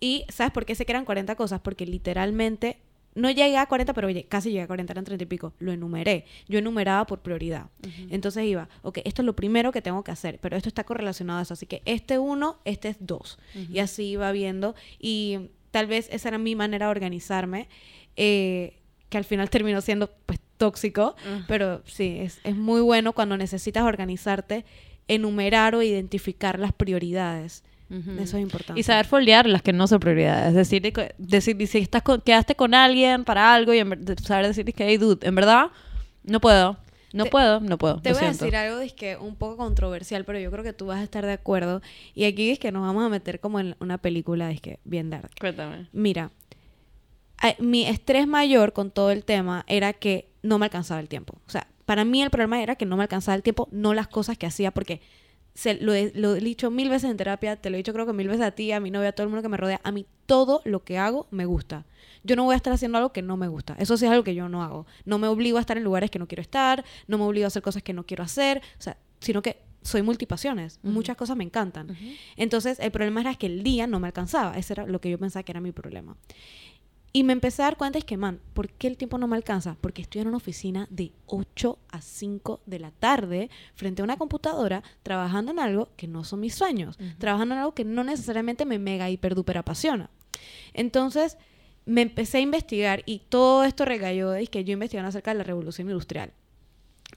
Y 0.00 0.24
¿sabes 0.28 0.52
por 0.52 0.64
qué 0.64 0.74
sé 0.74 0.86
que 0.86 0.92
eran 0.92 1.04
40 1.04 1.34
cosas? 1.36 1.60
Porque 1.60 1.86
literalmente 1.86 2.78
no 3.14 3.30
llegué 3.30 3.56
a 3.56 3.66
40, 3.66 3.92
pero 3.92 4.06
oye, 4.06 4.24
casi 4.24 4.50
llegué 4.50 4.62
a 4.62 4.66
40, 4.66 4.92
eran 4.92 5.04
30 5.04 5.24
y 5.24 5.26
pico. 5.26 5.52
Lo 5.58 5.72
enumeré. 5.72 6.24
Yo 6.48 6.58
enumeraba 6.58 7.06
por 7.06 7.20
prioridad. 7.20 7.70
Entonces 8.08 8.44
iba, 8.44 8.68
ok, 8.82 8.98
esto 9.04 9.22
es 9.22 9.26
lo 9.26 9.34
primero 9.34 9.72
que 9.72 9.82
tengo 9.82 10.04
que 10.04 10.12
hacer, 10.12 10.38
pero 10.40 10.56
esto 10.56 10.68
está 10.68 10.84
correlacionado 10.84 11.40
a 11.40 11.42
eso. 11.42 11.54
Así 11.54 11.66
que 11.66 11.82
este 11.84 12.18
uno, 12.18 12.58
este 12.64 12.88
es 12.88 12.96
dos. 13.00 13.38
Y 13.54 13.80
así 13.80 14.04
iba 14.04 14.30
viendo. 14.32 14.74
Y 14.98 15.50
tal 15.70 15.86
vez 15.86 16.08
esa 16.12 16.28
era 16.28 16.38
mi 16.38 16.54
manera 16.54 16.86
de 16.86 16.90
organizarme, 16.90 17.68
eh, 18.16 18.78
que 19.08 19.18
al 19.18 19.24
final 19.24 19.50
terminó 19.50 19.80
siendo 19.80 20.10
pues 20.26 20.38
tóxico. 20.60 21.16
Pero 21.48 21.82
sí, 21.86 22.18
es, 22.20 22.38
es 22.44 22.54
muy 22.54 22.80
bueno 22.82 23.12
cuando 23.14 23.36
necesitas 23.36 23.82
organizarte, 23.82 24.64
enumerar 25.08 25.74
o 25.74 25.82
identificar 25.82 26.60
las 26.60 26.72
prioridades. 26.72 27.64
Eso 28.20 28.36
es 28.36 28.42
importante. 28.42 28.78
Y 28.78 28.84
saber 28.84 29.04
foldear 29.06 29.46
las 29.46 29.62
que 29.62 29.72
no 29.72 29.88
son 29.88 29.98
prioridades. 29.98 30.50
Es 30.50 30.54
decir, 30.54 30.92
decir 31.18 31.66
si 31.66 31.78
estás 31.78 32.02
con- 32.02 32.20
quedaste 32.20 32.54
con 32.54 32.72
alguien 32.72 33.24
para 33.24 33.52
algo 33.52 33.74
y 33.74 33.78
en 33.80 34.16
saber 34.22 34.46
decir 34.46 34.64
que, 34.72 34.86
hey, 34.86 34.96
dude, 34.96 35.26
en 35.26 35.34
verdad, 35.34 35.70
no 36.22 36.40
puedo. 36.40 36.76
No 37.12 37.24
Te- 37.24 37.30
puedo, 37.30 37.58
no 37.58 37.76
puedo. 37.76 38.00
Te 38.00 38.12
voy 38.12 38.22
a 38.22 38.28
decir 38.28 38.54
algo 38.54 38.78
que 38.96 39.16
un 39.16 39.34
poco 39.34 39.56
controversial, 39.56 40.24
pero 40.24 40.38
yo 40.38 40.52
creo 40.52 40.62
que 40.62 40.72
tú 40.72 40.86
vas 40.86 41.00
a 41.00 41.02
estar 41.02 41.26
de 41.26 41.32
acuerdo. 41.32 41.82
Y 42.14 42.22
aquí 42.26 42.50
es 42.50 42.60
que 42.60 42.70
nos 42.70 42.82
vamos 42.82 43.04
a 43.04 43.08
meter 43.08 43.40
como 43.40 43.58
en 43.58 43.74
una 43.80 43.98
película 43.98 44.54
que 44.60 44.78
bien 44.84 45.10
dark. 45.10 45.30
Cuéntame. 45.40 45.88
Mira, 45.92 46.30
mi 47.58 47.86
estrés 47.86 48.28
mayor 48.28 48.72
con 48.72 48.92
todo 48.92 49.10
el 49.10 49.24
tema 49.24 49.64
era 49.66 49.92
que 49.92 50.29
no 50.42 50.58
me 50.58 50.66
alcanzaba 50.66 51.00
el 51.00 51.08
tiempo. 51.08 51.38
O 51.46 51.50
sea, 51.50 51.66
para 51.86 52.04
mí 52.04 52.22
el 52.22 52.30
problema 52.30 52.62
era 52.62 52.76
que 52.76 52.86
no 52.86 52.96
me 52.96 53.02
alcanzaba 53.02 53.34
el 53.36 53.42
tiempo, 53.42 53.68
no 53.70 53.94
las 53.94 54.08
cosas 54.08 54.38
que 54.38 54.46
hacía, 54.46 54.70
porque 54.70 55.00
se, 55.54 55.74
lo, 55.74 55.92
he, 55.92 56.12
lo 56.14 56.36
he 56.36 56.40
dicho 56.40 56.70
mil 56.70 56.88
veces 56.88 57.10
en 57.10 57.16
terapia, 57.16 57.56
te 57.56 57.70
lo 57.70 57.76
he 57.76 57.78
dicho 57.78 57.92
creo 57.92 58.06
que 58.06 58.12
mil 58.12 58.28
veces 58.28 58.42
a 58.42 58.52
ti, 58.52 58.72
a 58.72 58.80
mi 58.80 58.90
novia, 58.90 59.10
a 59.10 59.12
todo 59.12 59.24
el 59.24 59.30
mundo 59.30 59.42
que 59.42 59.48
me 59.48 59.56
rodea. 59.56 59.80
A 59.82 59.92
mí 59.92 60.06
todo 60.26 60.62
lo 60.64 60.84
que 60.84 60.98
hago 60.98 61.26
me 61.30 61.44
gusta. 61.44 61.86
Yo 62.22 62.36
no 62.36 62.44
voy 62.44 62.54
a 62.54 62.56
estar 62.56 62.72
haciendo 62.72 62.98
algo 62.98 63.12
que 63.12 63.22
no 63.22 63.36
me 63.36 63.48
gusta. 63.48 63.74
Eso 63.78 63.96
sí 63.96 64.04
es 64.04 64.10
algo 64.10 64.24
que 64.24 64.34
yo 64.34 64.48
no 64.48 64.62
hago. 64.62 64.86
No 65.04 65.18
me 65.18 65.26
obligo 65.26 65.58
a 65.58 65.60
estar 65.60 65.76
en 65.76 65.84
lugares 65.84 66.10
que 66.10 66.18
no 66.18 66.28
quiero 66.28 66.42
estar, 66.42 66.84
no 67.06 67.18
me 67.18 67.24
obligo 67.24 67.46
a 67.46 67.48
hacer 67.48 67.62
cosas 67.62 67.82
que 67.82 67.92
no 67.92 68.04
quiero 68.04 68.22
hacer, 68.22 68.62
o 68.78 68.82
sea, 68.82 68.96
sino 69.20 69.42
que 69.42 69.58
soy 69.82 70.02
multipasiones. 70.02 70.78
Muchas 70.82 71.16
cosas 71.16 71.36
me 71.36 71.44
encantan. 71.44 71.96
Entonces, 72.36 72.78
el 72.80 72.90
problema 72.90 73.22
era 73.22 73.34
que 73.34 73.46
el 73.46 73.62
día 73.62 73.86
no 73.86 73.98
me 73.98 74.08
alcanzaba. 74.08 74.56
Ese 74.56 74.74
era 74.74 74.86
lo 74.86 75.00
que 75.00 75.10
yo 75.10 75.18
pensaba 75.18 75.42
que 75.42 75.52
era 75.52 75.60
mi 75.60 75.72
problema. 75.72 76.16
Y 77.12 77.24
me 77.24 77.32
empecé 77.32 77.62
a 77.62 77.66
dar 77.66 77.76
cuenta 77.76 77.98
es 77.98 78.04
que, 78.04 78.16
man, 78.16 78.40
¿por 78.54 78.70
qué 78.70 78.86
el 78.86 78.96
tiempo 78.96 79.18
no 79.18 79.26
me 79.26 79.36
alcanza? 79.36 79.76
Porque 79.80 80.02
estoy 80.02 80.20
en 80.20 80.28
una 80.28 80.36
oficina 80.36 80.86
de 80.90 81.12
8 81.26 81.78
a 81.88 82.00
5 82.00 82.60
de 82.66 82.78
la 82.78 82.92
tarde 82.92 83.50
frente 83.74 84.02
a 84.02 84.04
una 84.04 84.16
computadora 84.16 84.84
trabajando 85.02 85.50
en 85.50 85.58
algo 85.58 85.88
que 85.96 86.06
no 86.06 86.22
son 86.22 86.40
mis 86.40 86.54
sueños, 86.54 86.98
trabajando 87.18 87.54
en 87.54 87.60
algo 87.60 87.74
que 87.74 87.84
no 87.84 88.04
necesariamente 88.04 88.64
me 88.64 88.78
mega 88.78 89.10
hiper 89.10 89.34
duper 89.34 89.58
apasiona. 89.58 90.08
Entonces, 90.72 91.36
me 91.84 92.02
empecé 92.02 92.38
a 92.38 92.42
investigar 92.42 93.02
y 93.06 93.22
todo 93.28 93.64
esto 93.64 93.84
recayó 93.84 94.30
de 94.30 94.46
que 94.46 94.62
yo 94.64 94.72
investigando 94.72 95.08
acerca 95.08 95.32
de 95.32 95.38
la 95.38 95.44
revolución 95.44 95.88
industrial 95.88 96.32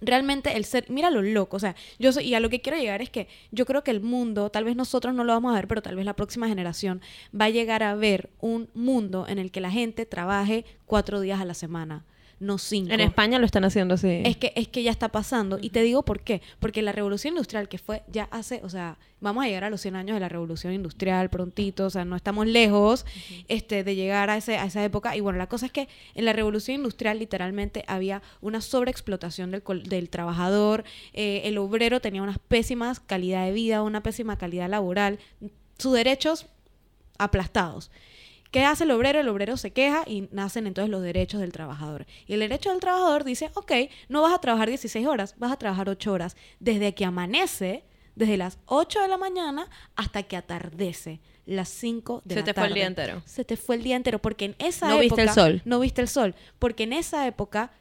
realmente 0.01 0.55
el 0.55 0.65
ser, 0.65 0.85
mira 0.89 1.09
lo 1.09 1.21
loco, 1.21 1.57
o 1.57 1.59
sea, 1.59 1.75
yo 1.99 2.11
soy, 2.11 2.25
y 2.25 2.35
a 2.35 2.39
lo 2.39 2.49
que 2.49 2.61
quiero 2.61 2.77
llegar 2.77 3.01
es 3.01 3.09
que 3.09 3.27
yo 3.51 3.65
creo 3.65 3.83
que 3.83 3.91
el 3.91 4.01
mundo, 4.01 4.49
tal 4.49 4.63
vez 4.63 4.75
nosotros 4.75 5.13
no 5.13 5.23
lo 5.23 5.33
vamos 5.33 5.51
a 5.51 5.55
ver, 5.55 5.67
pero 5.67 5.81
tal 5.81 5.95
vez 5.95 6.05
la 6.05 6.15
próxima 6.15 6.47
generación 6.47 7.01
va 7.39 7.45
a 7.45 7.49
llegar 7.49 7.83
a 7.83 7.95
ver 7.95 8.29
un 8.39 8.69
mundo 8.73 9.25
en 9.27 9.39
el 9.39 9.51
que 9.51 9.61
la 9.61 9.71
gente 9.71 10.05
trabaje 10.05 10.65
cuatro 10.85 11.21
días 11.21 11.39
a 11.39 11.45
la 11.45 11.53
semana, 11.53 12.05
no 12.43 12.57
cinco. 12.57 12.93
En 12.93 12.99
España 12.99 13.39
lo 13.39 13.45
están 13.45 13.63
haciendo 13.63 13.95
así. 13.95 14.21
Es 14.25 14.37
que, 14.37 14.53
es 14.55 14.67
que 14.67 14.83
ya 14.83 14.91
está 14.91 15.09
pasando. 15.09 15.57
Y 15.61 15.69
te 15.69 15.81
digo 15.81 16.03
por 16.03 16.21
qué. 16.21 16.41
Porque 16.59 16.81
la 16.81 16.91
revolución 16.91 17.33
industrial 17.33 17.69
que 17.69 17.77
fue 17.77 18.03
ya 18.11 18.27
hace, 18.31 18.59
o 18.63 18.69
sea, 18.69 18.97
vamos 19.21 19.43
a 19.43 19.47
llegar 19.47 19.63
a 19.63 19.69
los 19.69 19.81
100 19.81 19.95
años 19.95 20.15
de 20.15 20.19
la 20.19 20.29
revolución 20.29 20.73
industrial 20.73 21.29
prontito, 21.29 21.85
o 21.85 21.89
sea, 21.89 22.03
no 22.05 22.15
estamos 22.15 22.45
lejos 22.45 23.05
este, 23.47 23.83
de 23.83 23.95
llegar 23.95 24.29
a, 24.29 24.37
ese, 24.37 24.57
a 24.57 24.65
esa 24.65 24.83
época. 24.83 25.15
Y 25.15 25.21
bueno, 25.21 25.39
la 25.39 25.47
cosa 25.47 25.65
es 25.65 25.71
que 25.71 25.87
en 26.13 26.25
la 26.25 26.33
revolución 26.33 26.75
industrial 26.75 27.19
literalmente 27.19 27.85
había 27.87 28.21
una 28.41 28.61
sobreexplotación 28.61 29.51
del, 29.51 29.63
del 29.85 30.09
trabajador, 30.09 30.83
eh, 31.13 31.41
el 31.45 31.57
obrero 31.57 32.01
tenía 32.01 32.21
unas 32.21 32.39
pésimas 32.39 32.99
calidad 32.99 33.45
de 33.45 33.53
vida, 33.53 33.81
una 33.81 34.03
pésima 34.03 34.37
calidad 34.37 34.69
laboral, 34.69 35.19
sus 35.77 35.93
derechos 35.93 36.47
aplastados. 37.17 37.89
¿Qué 38.53 38.63
hace 38.65 38.83
el 38.83 38.91
obrero? 38.91 39.19
El 39.19 39.27
obrero 39.29 39.57
se 39.57 39.71
queja 39.71 40.03
y 40.05 40.29
nacen 40.31 40.67
entonces 40.67 40.91
los 40.91 41.01
derechos 41.01 41.41
del 41.41 41.51
trabajador. 41.51 42.05
Y 42.27 42.33
el 42.35 42.39
derecho 42.41 42.69
del 42.69 42.79
trabajador 42.79 43.23
dice, 43.23 43.49
ok, 43.55 43.71
no 44.09 44.21
vas 44.21 44.31
a 44.31 44.37
trabajar 44.39 44.67
16 44.69 45.07
horas, 45.07 45.33
vas 45.39 45.51
a 45.51 45.57
trabajar 45.57 45.89
8 45.89 46.13
horas. 46.13 46.37
Desde 46.59 46.93
que 46.93 47.03
amanece, 47.03 47.83
desde 48.15 48.37
las 48.37 48.59
8 48.67 49.01
de 49.01 49.07
la 49.07 49.17
mañana 49.17 49.67
hasta 49.95 50.21
que 50.21 50.37
atardece, 50.37 51.19
las 51.47 51.67
5 51.69 52.21
de 52.25 52.35
Se 52.35 52.39
la 52.41 52.45
te 52.45 52.53
fue 52.53 52.61
tarde. 52.61 52.67
el 52.67 52.73
día 52.75 52.85
entero. 52.85 53.23
Se 53.25 53.43
te 53.43 53.57
fue 53.57 53.75
el 53.75 53.81
día 53.81 53.95
entero, 53.95 54.19
porque 54.19 54.45
en 54.45 54.55
esa 54.59 54.87
No 54.87 55.01
época... 55.01 55.01
viste 55.01 55.21
el 55.23 55.29
sol. 55.31 55.61
No 55.65 55.79
viste 55.79 56.01
el 56.01 56.07
sol, 56.07 56.35
porque 56.59 56.83
en 56.83 56.93
esa 56.93 57.25
época 57.25 57.71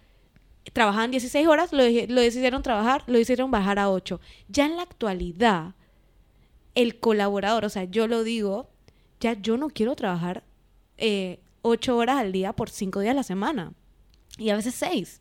trabajaban 0.72 1.10
16 1.10 1.46
horas, 1.48 1.74
lo, 1.74 1.82
lo 1.82 2.20
decidieron 2.22 2.62
trabajar, 2.62 3.04
lo 3.08 3.18
hicieron 3.18 3.50
bajar 3.50 3.78
a 3.78 3.90
8. 3.90 4.22
Ya 4.48 4.64
en 4.64 4.76
la 4.78 4.84
actualidad, 4.84 5.74
el 6.74 6.98
colaborador, 6.98 7.66
o 7.66 7.68
sea, 7.68 7.84
yo 7.84 8.06
lo 8.06 8.24
digo, 8.24 8.70
ya 9.20 9.34
yo 9.34 9.58
no 9.58 9.68
quiero 9.68 9.94
trabajar 9.96 10.44
eh, 11.04 11.40
8 11.62 11.96
horas 11.96 12.18
al 12.18 12.30
día 12.30 12.52
por 12.52 12.70
5 12.70 13.00
días 13.00 13.10
a 13.10 13.16
la 13.16 13.22
semana. 13.24 13.72
Y 14.38 14.50
a 14.50 14.56
veces 14.56 14.74
6. 14.76 15.20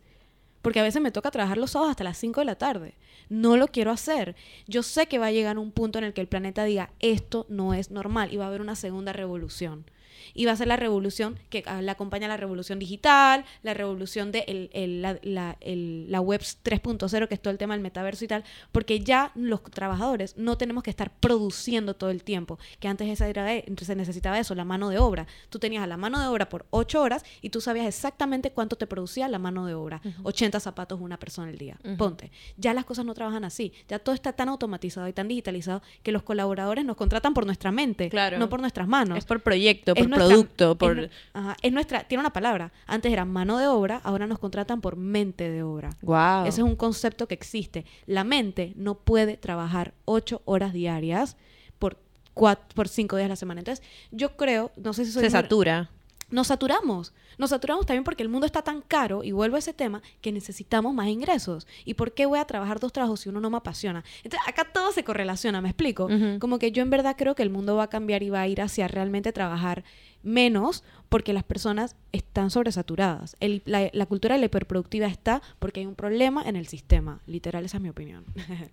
Porque 0.62 0.80
a 0.80 0.84
veces 0.84 1.02
me 1.02 1.12
toca 1.12 1.32
trabajar 1.32 1.58
los 1.58 1.72
sábados 1.72 1.91
hasta 1.91 2.04
las 2.04 2.17
5 2.17 2.41
de 2.41 2.46
la 2.46 2.56
tarde. 2.56 2.98
No 3.30 3.58
lo 3.58 3.67
quiero 3.67 3.89
hacer. 3.89 4.36
Yo 4.67 4.84
sé 4.84 5.08
que 5.08 5.17
va 5.17 5.28
a 5.28 5.32
llegar 5.32 5.58
un 5.58 5.72
punto 5.72 5.98
en 5.98 6.06
el 6.06 6.13
que 6.13 6.22
el 6.22 6.28
planeta 6.28 6.63
diga, 6.65 6.91
esto 7.00 7.48
no 7.50 7.74
es 7.74 7.89
normal 7.89 8.32
y 8.32 8.38
va 8.38 8.46
a 8.46 8.48
haber 8.48 8.62
una 8.62 8.76
segunda 8.76 9.12
revolución. 9.12 9.86
Y 10.34 10.45
va 10.45 10.51
a 10.53 10.55
ser 10.55 10.67
la 10.67 10.77
revolución 10.77 11.38
que 11.49 11.63
ah, 11.65 11.81
le 11.81 11.91
acompaña 11.91 12.27
la 12.27 12.38
revolución 12.38 12.79
digital, 12.79 13.45
la 13.63 13.73
revolución 13.73 14.31
de 14.31 14.39
el- 14.47 14.69
el- 14.73 15.01
la, 15.01 15.17
la- 15.23 15.57
el- 15.62 16.12
la 16.12 16.21
web 16.21 16.41
3.0, 16.41 17.27
que 17.27 17.34
es 17.34 17.41
todo 17.41 17.51
el 17.51 17.57
tema 17.57 17.73
del 17.73 17.81
metaverso 17.81 18.25
y 18.25 18.27
tal, 18.27 18.43
porque 18.71 18.99
ya 18.99 19.31
los 19.36 19.62
trabajadores 19.63 20.36
no 20.38 20.57
tenemos 20.57 20.84
que 20.84 20.89
estar 20.89 21.12
produciendo 21.12 21.95
todo 21.95 22.10
el 22.10 22.23
tiempo, 22.23 22.60
que 22.79 22.88
antes 22.88 23.07
esa 23.10 23.27
era, 23.27 23.47
se 23.81 23.95
necesitaba 23.95 24.39
eso, 24.39 24.53
la 24.55 24.65
mano 24.65 24.89
de 24.89 24.97
obra. 24.99 25.27
Tú 25.49 25.60
tenías 25.60 25.84
a 25.84 25.88
la 25.88 25.97
mano 25.97 26.19
de 26.19 26.27
obra 26.27 26.49
por 26.49 26.65
8 26.69 27.01
horas 27.01 27.23
y 27.41 27.49
tú 27.49 27.62
sabías 27.62 27.86
exactamente 27.88 28.51
cuánto 28.51 28.75
te 28.75 28.88
producía 28.88 29.27
la 29.27 29.39
mano 29.39 29.65
de 29.65 29.73
obra. 29.73 30.01
80 30.23 30.60
zapatos 30.60 30.99
una 31.01 31.17
persona 31.17 31.49
al 31.49 31.57
día. 31.57 31.77
Ponte. 31.97 32.31
Ya 32.57 32.73
las 32.73 32.86
cosas 32.86 33.05
no 33.05 33.13
trabajan 33.13 33.43
así. 33.43 33.73
Ya 33.88 33.99
todo 33.99 34.13
está 34.15 34.34
tan 34.34 34.49
automatizado 34.49 35.07
y 35.07 35.13
tan 35.13 35.27
digitalizado 35.27 35.81
que 36.03 36.12
los 36.12 36.23
colaboradores 36.23 36.86
nos 36.86 36.95
contratan 36.97 37.34
por 37.34 37.45
nuestra 37.45 37.71
mente, 37.71 38.10
Claro. 38.10 38.38
no 38.38 38.49
por 38.49 38.60
nuestras 38.62 38.88
manos. 38.88 39.17
Es 39.17 39.25
por 39.25 39.41
proyecto, 39.41 39.93
por 39.95 40.07
nuestra- 40.12 40.28
producto, 40.28 40.71
es 40.74 40.78
por... 40.78 40.95
nu- 40.97 41.10
ajá, 41.34 41.58
es 41.62 41.71
nuestra, 41.74 42.04
tiene 42.04 42.19
una 42.21 42.34
palabra. 42.34 42.71
Antes 42.86 43.12
era 43.12 43.26
mano 43.26 43.58
de 43.58 43.67
obra, 43.67 44.00
ahora 44.04 44.28
nos 44.28 44.39
contratan 44.39 44.82
por 44.82 44.95
mente 44.95 45.50
de 45.50 45.63
obra. 45.63 45.89
Wow. 46.02 46.45
Ese 46.45 46.62
es 46.62 46.65
un 46.67 46.76
concepto 46.76 47.28
que 47.28 47.34
existe. 47.34 47.86
La 48.06 48.24
mente 48.24 48.74
no 48.76 48.95
puede 48.95 49.38
trabajar 49.38 49.93
ocho 50.06 50.41
horas 50.45 50.74
diarias 50.74 51.38
por 51.80 51.97
cuatro, 52.34 52.65
por 52.76 52.88
cinco 52.88 53.15
días 53.17 53.26
a 53.26 53.30
la 53.30 53.36
semana. 53.36 53.62
Entonces, 53.62 53.84
yo 54.12 54.38
creo, 54.38 54.71
no 54.78 54.93
sé 54.93 55.06
si 55.06 55.12
soy 55.12 55.21
Se 55.24 55.28
muy- 55.30 55.32
satura. 55.32 55.89
Nos 56.32 56.48
saturamos. 56.48 57.13
Nos 57.38 57.50
saturamos 57.52 57.86
también 57.86 58.04
porque 58.04 58.24
el 58.24 58.30
mundo 58.30 58.46
está 58.46 58.62
tan 58.62 58.82
caro, 58.82 59.24
y 59.24 59.32
vuelvo 59.32 59.56
a 59.56 59.60
ese 59.60 59.74
tema, 59.74 60.02
que 60.22 60.32
necesitamos 60.32 60.94
más 60.94 61.08
ingresos. 61.08 61.67
¿Y 61.86 61.94
por 61.96 62.13
qué 62.13 62.26
voy 62.26 62.39
a 62.39 62.46
trabajar 62.46 62.80
dos 62.80 62.91
trabajos 62.94 63.20
si 63.22 63.30
uno 63.30 63.39
no 63.39 63.50
me 63.50 63.58
apasiona? 63.58 64.04
Entonces, 64.24 64.48
acá 64.48 64.65
todo 64.74 64.91
se 64.91 65.04
correlaciona, 65.04 65.62
¿me 65.62 65.70
explico? 65.70 66.08
Como 66.39 66.58
que 66.60 66.72
yo 66.72 66.82
en 66.82 66.89
verdad 66.89 67.15
creo 67.17 67.36
que 67.36 67.44
el 67.44 67.50
mundo 67.50 67.76
va 67.76 67.84
a 67.84 67.89
cambiar 67.89 68.24
y 68.24 68.30
va 68.30 68.41
a 68.41 68.48
ir 68.48 68.62
hacia 68.62 68.88
realmente 68.88 69.32
trabajar 69.32 69.84
menos 70.24 70.84
porque 71.10 71.34
las 71.34 71.44
personas 71.44 71.96
están 72.12 72.52
sobresaturadas. 72.52 73.36
El- 73.39 73.63
la, 73.65 73.89
la 73.91 74.06
cultura 74.06 74.36
de 74.36 74.39
la 74.39 74.46
hiperproductividad 74.46 75.10
está 75.10 75.41
porque 75.60 75.80
hay 75.82 75.86
un 75.88 75.96
problema 75.96 76.44
en 76.44 76.56
el 76.56 76.67
sistema. 76.67 77.22
Literal, 77.26 77.65
esa 77.65 77.78
es 77.78 77.84
mi 77.84 77.89
opinión. 77.89 78.24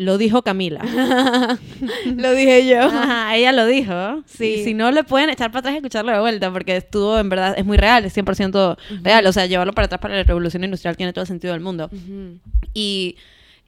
Lo 0.00 0.16
dijo 0.16 0.40
Camila. 0.40 0.80
Lo 2.16 2.32
dije 2.32 2.66
yo. 2.66 2.80
Ajá, 2.80 3.36
ella 3.36 3.52
lo 3.52 3.66
dijo. 3.66 4.22
Sí. 4.24 4.54
Y 4.54 4.64
si 4.64 4.72
no, 4.72 4.90
le 4.90 5.04
pueden 5.04 5.28
echar 5.28 5.50
para 5.50 5.60
atrás 5.60 5.74
y 5.74 5.76
escucharlo 5.76 6.10
de 6.10 6.20
vuelta, 6.20 6.50
porque 6.50 6.74
estuvo, 6.74 7.18
en 7.18 7.28
verdad, 7.28 7.54
es 7.58 7.66
muy 7.66 7.76
real, 7.76 8.06
es 8.06 8.16
100% 8.16 8.78
real. 9.02 9.26
O 9.26 9.32
sea, 9.32 9.44
llevarlo 9.44 9.74
para 9.74 9.84
atrás 9.84 10.00
para 10.00 10.16
la 10.16 10.22
revolución 10.22 10.64
industrial 10.64 10.96
tiene 10.96 11.12
todo 11.12 11.20
el 11.20 11.28
sentido 11.28 11.52
del 11.52 11.60
mundo. 11.60 11.90
Y, 12.72 13.16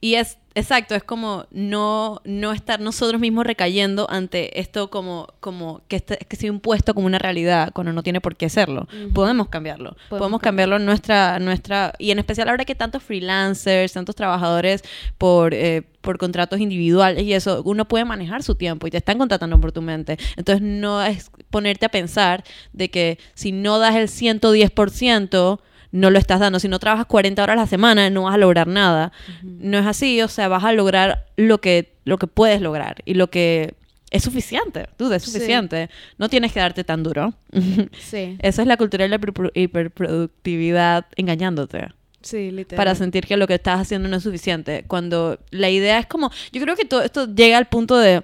y 0.01 0.15
es 0.15 0.39
exacto, 0.55 0.95
es 0.95 1.03
como 1.03 1.45
no, 1.51 2.21
no 2.25 2.51
estar 2.53 2.79
nosotros 2.79 3.19
mismos 3.19 3.45
recayendo 3.45 4.07
ante 4.09 4.59
esto 4.59 4.89
como, 4.89 5.27
como 5.39 5.81
que, 5.87 5.95
este- 5.97 6.17
que 6.17 6.35
sea 6.35 6.49
impuesto 6.49 6.93
como 6.93 7.07
una 7.07 7.19
realidad 7.19 7.71
cuando 7.73 7.93
no 7.93 8.03
tiene 8.03 8.21
por 8.21 8.35
qué 8.35 8.49
serlo. 8.49 8.87
Podemos 9.13 9.47
cambiarlo. 9.49 9.91
Podemos, 10.09 10.19
Podemos 10.19 10.41
cambiarlo 10.41 10.75
en 10.77 10.85
nuestra, 10.85 11.39
nuestra, 11.39 11.93
y 11.99 12.11
en 12.11 12.19
especial 12.19 12.49
ahora 12.49 12.65
que 12.65 12.75
tantos 12.75 13.01
freelancers, 13.03 13.93
tantos 13.93 14.15
trabajadores 14.15 14.83
por, 15.17 15.53
eh, 15.53 15.83
por 16.01 16.17
contratos 16.17 16.59
individuales 16.59 17.23
y 17.23 17.33
eso, 17.33 17.61
uno 17.65 17.87
puede 17.87 18.03
manejar 18.05 18.43
su 18.43 18.55
tiempo 18.55 18.87
y 18.87 18.91
te 18.91 18.97
están 18.97 19.17
contratando 19.17 19.59
por 19.61 19.71
tu 19.71 19.81
mente. 19.81 20.17
Entonces 20.35 20.61
no 20.61 21.01
es 21.03 21.31
ponerte 21.49 21.85
a 21.85 21.89
pensar 21.89 22.43
de 22.73 22.89
que 22.89 23.19
si 23.35 23.51
no 23.53 23.79
das 23.79 23.95
el 23.95 24.09
110%, 24.09 25.59
no 25.93 26.09
lo 26.09 26.19
estás 26.19 26.41
dando. 26.41 26.59
Si 26.59 26.67
no 26.67 26.79
trabajas 26.79 27.05
40 27.05 27.41
horas 27.41 27.53
a 27.53 27.61
la 27.61 27.67
semana, 27.67 28.09
no 28.09 28.23
vas 28.23 28.33
a 28.33 28.37
lograr 28.37 28.67
nada. 28.67 29.13
No 29.43 29.77
es 29.79 29.85
así, 29.85 30.21
o 30.21 30.27
sea, 30.27 30.49
vas 30.49 30.63
a 30.65 30.73
lograr 30.73 31.27
lo 31.37 31.61
que, 31.61 31.93
lo 32.03 32.17
que 32.17 32.27
puedes 32.27 32.59
lograr 32.61 32.97
y 33.05 33.13
lo 33.13 33.29
que 33.29 33.75
es 34.11 34.23
suficiente. 34.23 34.87
Duda, 34.97 35.15
es 35.15 35.23
Sí. 35.23 35.31
suficiente. 35.31 35.89
No 36.17 36.27
tienes 36.29 36.51
que 36.51 36.59
darte 36.59 36.83
tan 36.83 37.01
duro. 37.03 37.33
Sí, 37.99 38.37
Esa 38.41 38.61
es 38.63 38.67
la 38.67 38.75
cultura 38.77 39.03
de 39.03 39.09
la 39.09 39.17
hiperpro- 39.19 39.51
hiperproductividad 39.55 41.05
engañándote 41.15 41.87
sí, 42.21 42.51
literal. 42.51 42.77
para 42.77 42.95
sentir 42.95 43.25
que 43.25 43.37
lo 43.37 43.47
que 43.47 43.55
estás 43.55 43.79
haciendo 43.79 44.07
no 44.09 44.17
es 44.17 44.23
suficiente. 44.23 44.85
Cuando 44.87 45.39
la 45.51 45.69
idea 45.69 45.99
es 45.99 46.05
como, 46.07 46.31
yo 46.51 46.61
creo 46.61 46.75
que 46.75 46.85
todo 46.85 47.01
esto 47.01 47.27
llega 47.33 47.57
al 47.57 47.67
punto 47.67 47.97
de 47.97 48.23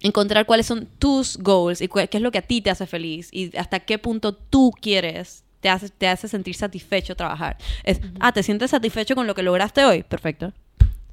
encontrar 0.00 0.46
cuáles 0.46 0.66
son 0.66 0.86
tus 0.98 1.36
goals 1.38 1.80
y 1.80 1.88
qué 1.88 2.08
es 2.12 2.22
lo 2.22 2.30
que 2.30 2.38
a 2.38 2.42
ti 2.42 2.60
te 2.60 2.70
hace 2.70 2.86
feliz 2.86 3.28
y 3.32 3.56
hasta 3.56 3.80
qué 3.80 3.98
punto 3.98 4.32
tú 4.32 4.72
quieres 4.80 5.44
te 5.60 5.68
hace, 5.68 5.88
te 5.88 6.08
hace 6.08 6.28
sentir 6.28 6.54
satisfecho 6.54 7.14
trabajar. 7.16 7.56
Es, 7.84 8.00
ah, 8.20 8.32
¿te 8.32 8.42
sientes 8.42 8.70
satisfecho 8.70 9.14
con 9.14 9.26
lo 9.26 9.34
que 9.34 9.42
lograste 9.42 9.84
hoy? 9.84 10.02
Perfecto. 10.02 10.52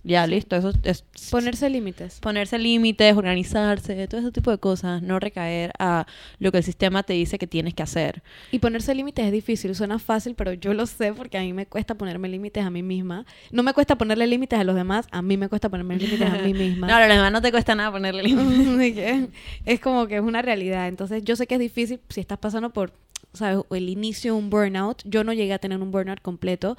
Ya, 0.08 0.28
listo. 0.28 0.56
Eso 0.56 0.72
es 0.84 1.04
Ponerse 1.32 1.68
límites. 1.68 2.20
ponerse 2.20 2.60
límites, 2.60 3.18
organizarse, 3.18 4.08
todo 4.08 4.22
ese 4.22 4.32
tipo 4.32 4.52
de 4.52 4.60
cosas. 4.60 5.02
No 5.02 5.20
recaer 5.20 5.72
a 5.80 6.06
lo 6.38 6.52
que 6.52 6.60
el 6.60 6.64
sistema 6.64 7.02
te 7.02 7.14
dice 7.14 7.40
que 7.40 7.48
tienes 7.48 7.74
que 7.74 7.82
hacer. 7.82 8.22
Y 8.52 8.60
ponerse 8.60 8.94
límites 8.94 9.26
es 9.26 9.32
difícil, 9.32 9.74
suena 9.74 9.98
fácil, 9.98 10.36
pero 10.36 10.54
yo 10.54 10.76
lo 10.76 10.86
sé 10.86 11.12
porque 11.14 11.40
a 11.40 11.42
mí 11.42 11.54
me 11.54 11.66
cuesta 11.66 11.96
ponerme 11.96 12.30
límites 12.30 12.64
a 12.64 12.70
mí 12.70 12.84
misma. 12.84 13.26
No 13.50 13.64
me 13.64 13.74
cuesta 13.74 13.98
ponerle 13.98 14.28
límites 14.28 14.60
a 14.60 14.64
los 14.64 14.76
demás, 14.76 15.08
a 15.10 15.24
mí 15.24 15.38
me 15.38 15.50
cuesta 15.50 15.70
ponerme 15.70 15.96
límites 15.98 16.30
a 16.32 16.38
mí 16.38 16.54
misma. 16.54 16.86
No, 16.86 16.96
a 16.98 17.00
los 17.00 17.10
demás 17.10 17.32
no 17.32 17.42
te 17.42 17.50
cuesta 17.50 17.74
nada 17.74 17.92
ponerle 17.92 18.22
límites. 18.22 19.30
Es 19.66 19.80
como 19.80 20.06
que 20.06 20.18
es 20.18 20.22
una 20.22 20.44
realidad. 20.44 20.88
Entonces, 20.88 21.24
yo 21.24 21.36
sé 21.36 21.48
que 21.48 21.56
es 21.56 21.60
difícil 21.60 22.00
si 22.10 22.20
estás 22.22 22.38
pasando 22.38 22.70
por, 22.70 22.94
¿sabes? 23.36 23.64
El 23.72 23.90
inicio 23.90 24.34
de 24.34 24.40
un 24.40 24.50
burnout. 24.50 25.02
Yo 25.06 25.24
no 25.24 25.34
llegué 25.34 25.54
a 25.54 25.60
tener 25.60 25.82
un 25.82 25.92
burnout 25.92 26.22
completo 26.22 26.78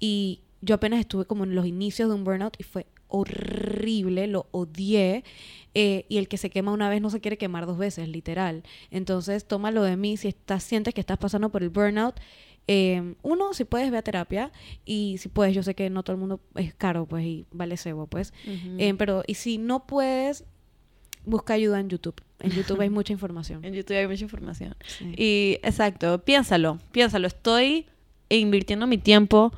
y 0.00 0.40
yo 0.62 0.74
apenas 0.76 1.00
estuve 1.00 1.26
como 1.26 1.44
en 1.44 1.54
los 1.54 1.66
inicios 1.66 2.08
de 2.08 2.14
un 2.14 2.24
burnout 2.24 2.54
y 2.58 2.62
fue 2.62 2.86
horrible, 3.08 4.26
lo 4.26 4.46
odié. 4.50 5.24
eh, 5.74 6.06
y 6.08 6.16
el 6.16 6.26
que 6.28 6.38
se 6.38 6.48
quema 6.50 6.72
una 6.72 6.88
vez 6.88 7.02
no 7.02 7.10
se 7.10 7.20
quiere 7.20 7.36
quemar 7.36 7.66
dos 7.66 7.76
veces, 7.78 8.08
literal. 8.08 8.62
Entonces, 8.90 9.46
tómalo 9.46 9.82
de 9.82 9.96
mí 9.96 10.16
si 10.16 10.28
estás, 10.28 10.62
sientes 10.64 10.94
que 10.94 11.00
estás 11.00 11.18
pasando 11.18 11.50
por 11.50 11.62
el 11.62 11.68
burnout. 11.68 12.16
eh, 12.68 13.14
uno, 13.22 13.52
si 13.54 13.64
puedes, 13.64 13.90
ve 13.92 13.98
a 13.98 14.02
terapia. 14.02 14.50
Y 14.84 15.18
si 15.18 15.28
puedes, 15.28 15.54
yo 15.54 15.62
sé 15.62 15.74
que 15.74 15.88
no 15.90 16.02
todo 16.02 16.14
el 16.14 16.20
mundo 16.20 16.40
es 16.56 16.74
caro, 16.74 17.06
pues, 17.06 17.24
y 17.24 17.46
vale 17.52 17.76
cebo, 17.76 18.06
pues. 18.08 18.32
Eh, 18.80 18.94
pero, 18.98 19.22
y 19.26 19.34
si 19.34 19.58
no 19.58 19.86
puedes, 19.86 20.44
busca 21.26 21.54
ayuda 21.54 21.78
en 21.80 21.90
YouTube. 21.90 22.14
En 22.40 22.50
YouTube 22.50 22.80
hay 22.80 22.90
mucha 22.90 23.12
información. 23.12 23.62
En 23.64 23.74
YouTube 23.74 23.96
hay 23.96 24.06
mucha 24.06 24.24
información. 24.24 24.74
Sí. 24.86 25.12
Y 25.16 25.58
exacto, 25.62 26.18
piénsalo, 26.24 26.78
piénsalo. 26.92 27.26
Estoy 27.26 27.86
invirtiendo 28.30 28.86
mi 28.86 28.96
tiempo 28.96 29.52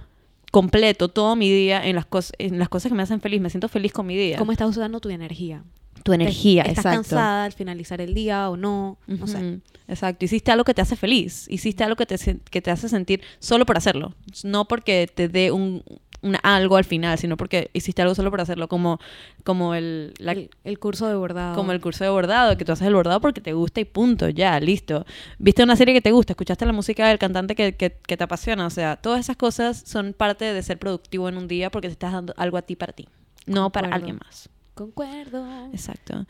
completo, 0.50 1.09
todo 1.09 1.37
mi 1.37 1.50
día 1.50 1.85
en 1.87 1.94
las, 1.94 2.07
cosas 2.07 2.33
en 2.38 2.59
las 2.59 2.68
cosas 2.68 2.90
que 2.90 2.96
me 2.96 3.02
hacen 3.02 3.20
feliz. 3.20 3.40
Me 3.40 3.50
siento 3.50 3.68
feliz 3.68 3.92
con 3.92 4.07
mi 4.07 4.16
día. 4.16 4.38
¿Cómo 4.38 4.52
estás 4.52 4.68
usando 4.68 4.98
tu 5.00 5.09
energía? 5.11 5.62
Tu 6.02 6.12
energía, 6.12 6.62
¿Estás 6.62 6.78
exacto. 6.78 6.96
cansada 6.96 7.44
al 7.44 7.52
finalizar 7.52 8.00
el 8.00 8.14
día 8.14 8.48
o 8.50 8.56
no? 8.56 8.98
No 9.06 9.26
sé. 9.26 9.61
Exacto. 9.88 10.24
Hiciste 10.24 10.50
algo 10.50 10.64
que 10.64 10.74
te 10.74 10.82
hace 10.82 10.96
feliz. 10.96 11.46
Hiciste 11.48 11.84
algo 11.84 11.96
que 11.96 12.06
te, 12.06 12.16
que 12.50 12.61
te 12.62 12.70
hace 12.70 12.88
sentir 12.88 13.22
solo 13.38 13.66
por 13.66 13.76
hacerlo. 13.76 14.14
No 14.44 14.66
porque 14.68 15.11
te 15.12 15.28
dé 15.28 15.50
un, 15.50 15.82
un 16.20 16.37
algo 16.42 16.76
al 16.76 16.84
final, 16.84 17.16
sino 17.18 17.37
porque 17.37 17.70
hiciste 17.72 18.02
algo 18.02 18.14
solo 18.14 18.30
por 18.30 18.40
hacerlo. 18.40 18.68
Como, 18.68 18.98
como 19.44 19.74
el, 19.74 20.12
la- 20.18 20.32
el, 20.32 20.50
el 20.64 20.78
curso 20.78 21.06
de 21.08 21.14
bordado. 21.14 21.54
como 21.54 21.72
el 21.72 21.80
curso 21.80 22.04
de 22.04 22.11
bordado, 22.11 22.56
que 22.58 22.64
tú 22.64 22.72
haces 22.72 22.87
el 22.87 22.94
bordado 22.94 23.20
porque 23.20 23.40
te 23.40 23.52
gusta 23.54 23.80
y 23.80 23.84
punto, 23.87 24.28
ya, 24.28 24.58
listo. 24.61 25.06
Viste 25.38 25.62
una 25.62 25.76
serie 25.76 25.94
que 25.94 26.02
te 26.02 26.11
gusta, 26.12 26.32
escuchaste 26.34 26.66
la 26.66 26.72
música 26.72 27.08
del 27.08 27.18
cantante 27.18 27.54
que, 27.54 27.74
que, 27.76 27.92
que 28.06 28.16
te 28.16 28.24
apasiona, 28.24 28.66
o 28.66 28.70
sea, 28.70 28.96
todas 28.96 29.20
esas 29.20 29.37
cosas 29.37 29.82
son 29.87 30.12
parte 30.12 30.44
de 30.52 30.62
ser 30.62 30.78
productivo 30.78 31.28
en 31.28 31.37
un 31.38 31.48
día 31.48 31.70
porque 31.70 31.88
te 31.88 31.92
estás 31.92 32.12
dando 32.12 32.34
algo 32.37 32.56
a 32.58 32.62
ti 32.62 32.76
para 32.76 32.92
ti, 32.92 33.08
no 33.46 33.70
para 33.70 33.88
alguien 33.94 34.18
más. 34.22 34.48
Concuerdo. 34.78 35.44
Exacto. 35.72 36.24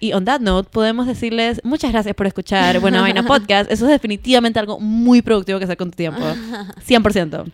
Y 0.00 0.12
on 0.12 0.24
that 0.24 0.40
note, 0.40 0.68
podemos 0.70 1.06
decirles 1.06 1.60
muchas 1.64 1.92
gracias 1.92 2.14
por 2.14 2.26
escuchar 2.26 2.78
Buena 2.80 3.00
Vaina 3.00 3.22
Podcast. 3.22 3.70
Eso 3.70 3.86
es 3.86 3.92
definitivamente 3.92 4.58
algo 4.58 4.78
muy 4.80 5.22
productivo 5.22 5.58
que 5.58 5.64
hacer 5.64 5.76
con 5.76 5.90
tu 5.90 5.96
tiempo. 5.96 6.20
100%. 6.86 7.50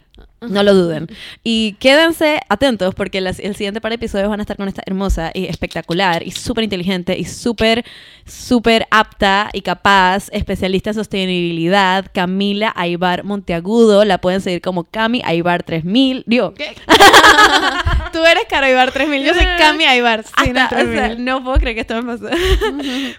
No 0.48 0.64
lo 0.64 0.74
duden. 0.74 1.06
Y 1.44 1.74
quédense 1.74 2.40
atentos 2.48 2.96
porque 2.96 3.20
las- 3.20 3.38
el 3.38 3.54
siguiente 3.54 3.80
par 3.80 3.90
de 3.92 3.96
episodios 3.96 4.28
van 4.28 4.40
a 4.40 4.42
estar 4.42 4.56
con 4.56 4.66
esta 4.66 4.82
hermosa 4.86 5.30
y 5.32 5.44
espectacular 5.46 6.26
y 6.26 6.32
súper 6.32 6.64
inteligente 6.64 7.16
y 7.16 7.24
súper, 7.26 7.84
súper 8.26 8.86
apta 8.90 9.50
y 9.52 9.60
capaz 9.62 10.28
especialista 10.32 10.90
en 10.90 10.94
sostenibilidad, 10.94 12.06
Camila 12.12 12.72
Aibar 12.74 13.22
Monteagudo. 13.22 14.04
La 14.04 14.18
pueden 14.18 14.40
seguir 14.40 14.60
como 14.62 14.82
Cami 14.82 15.22
Aibar 15.24 15.62
3000. 15.62 16.24
Digo, 16.26 16.54
Tú 18.12 18.24
eres 18.26 18.44
Caro 18.48 18.68
Ibar 18.68 18.92
3000, 18.92 19.24
yo 19.24 19.34
soy 19.34 19.44
Cami 19.58 19.84
Ibar. 19.84 20.20
Hasta- 20.20 20.44
el 20.44 20.50
o 20.90 20.92
sea, 20.92 21.06
3000. 21.08 21.24
no 21.24 21.42
puedo 21.42 21.58
creer 21.58 21.74
que 21.76 21.80
esto 21.80 22.00
me 22.02 22.12
pasó. 22.16 22.28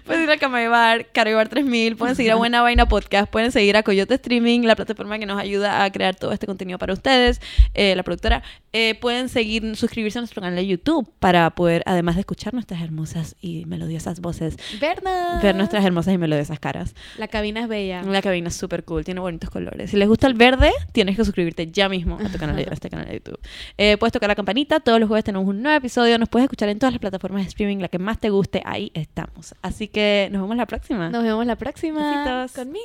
pueden 0.04 0.22
seguir 0.22 0.30
a 0.30 0.36
Camaibar, 0.38 1.06
Caraibar 1.12 1.48
3000, 1.48 1.96
pueden 1.96 2.14
seguir 2.16 2.32
a 2.32 2.36
Buena 2.36 2.62
Vaina 2.62 2.86
Podcast, 2.86 3.30
pueden 3.30 3.50
seguir 3.52 3.76
a 3.76 3.82
Coyote 3.82 4.14
Streaming, 4.14 4.60
la 4.62 4.76
plataforma 4.76 5.18
que 5.18 5.26
nos 5.26 5.38
ayuda 5.40 5.82
a 5.84 5.90
crear 5.90 6.14
todo 6.14 6.32
este 6.32 6.46
contenido 6.46 6.78
para 6.78 6.92
ustedes, 6.92 7.40
eh, 7.74 7.94
la 7.96 8.02
productora. 8.02 8.42
Eh, 8.76 8.96
pueden 8.96 9.28
seguir, 9.28 9.76
suscribirse 9.76 10.18
a 10.18 10.22
nuestro 10.22 10.42
canal 10.42 10.56
de 10.56 10.66
YouTube 10.66 11.08
para 11.20 11.48
poder, 11.50 11.84
además 11.86 12.16
de 12.16 12.22
escuchar 12.22 12.54
nuestras 12.54 12.82
hermosas 12.82 13.36
y 13.40 13.64
melodiosas 13.66 14.18
voces, 14.20 14.56
¿Verdad? 14.80 15.40
ver 15.40 15.54
nuestras 15.54 15.84
hermosas 15.84 16.12
y 16.12 16.18
melodiosas 16.18 16.58
caras. 16.58 16.92
La 17.16 17.28
cabina 17.28 17.60
es 17.60 17.68
bella. 17.68 18.02
La 18.02 18.20
cabina 18.20 18.48
es 18.48 18.56
súper 18.56 18.82
cool, 18.84 19.04
tiene 19.04 19.20
bonitos 19.20 19.48
colores. 19.48 19.92
Si 19.92 19.96
les 19.96 20.08
gusta 20.08 20.26
el 20.26 20.34
verde, 20.34 20.72
tienes 20.92 21.16
que 21.16 21.24
suscribirte 21.24 21.70
ya 21.70 21.88
mismo 21.88 22.18
a, 22.20 22.28
tu 22.28 22.36
canal, 22.36 22.56
de- 22.56 22.64
a 22.68 22.74
este 22.74 22.90
canal 22.90 23.06
de 23.06 23.14
YouTube. 23.14 23.38
Eh, 23.78 23.96
puedes 23.96 24.12
tocar 24.12 24.28
la 24.28 24.34
campanita, 24.34 24.80
todos 24.80 24.98
los 24.98 25.06
jueves 25.06 25.24
tenemos 25.24 25.46
un 25.46 25.62
nuevo 25.62 25.78
episodio, 25.78 26.18
nos 26.18 26.28
puedes 26.28 26.46
escuchar 26.46 26.68
en 26.68 26.80
todas 26.80 26.92
las 26.94 27.00
plataformas 27.00 27.42
de 27.44 27.48
streaming, 27.50 27.76
la 27.78 27.86
que 27.86 28.00
más 28.00 28.18
te 28.18 28.30
guste, 28.30 28.60
ahí 28.66 28.90
estamos. 28.94 29.54
Así 29.62 29.86
que 29.86 30.28
nos 30.32 30.42
vemos 30.42 30.56
la 30.56 30.66
próxima. 30.66 31.10
Nos 31.10 31.22
vemos 31.22 31.46
la 31.46 31.54
próxima. 31.54 32.24
Besitos. 32.24 32.52
Conmigo. 32.64 32.84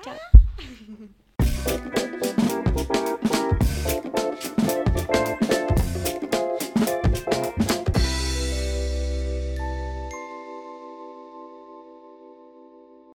Chao. 0.00 0.14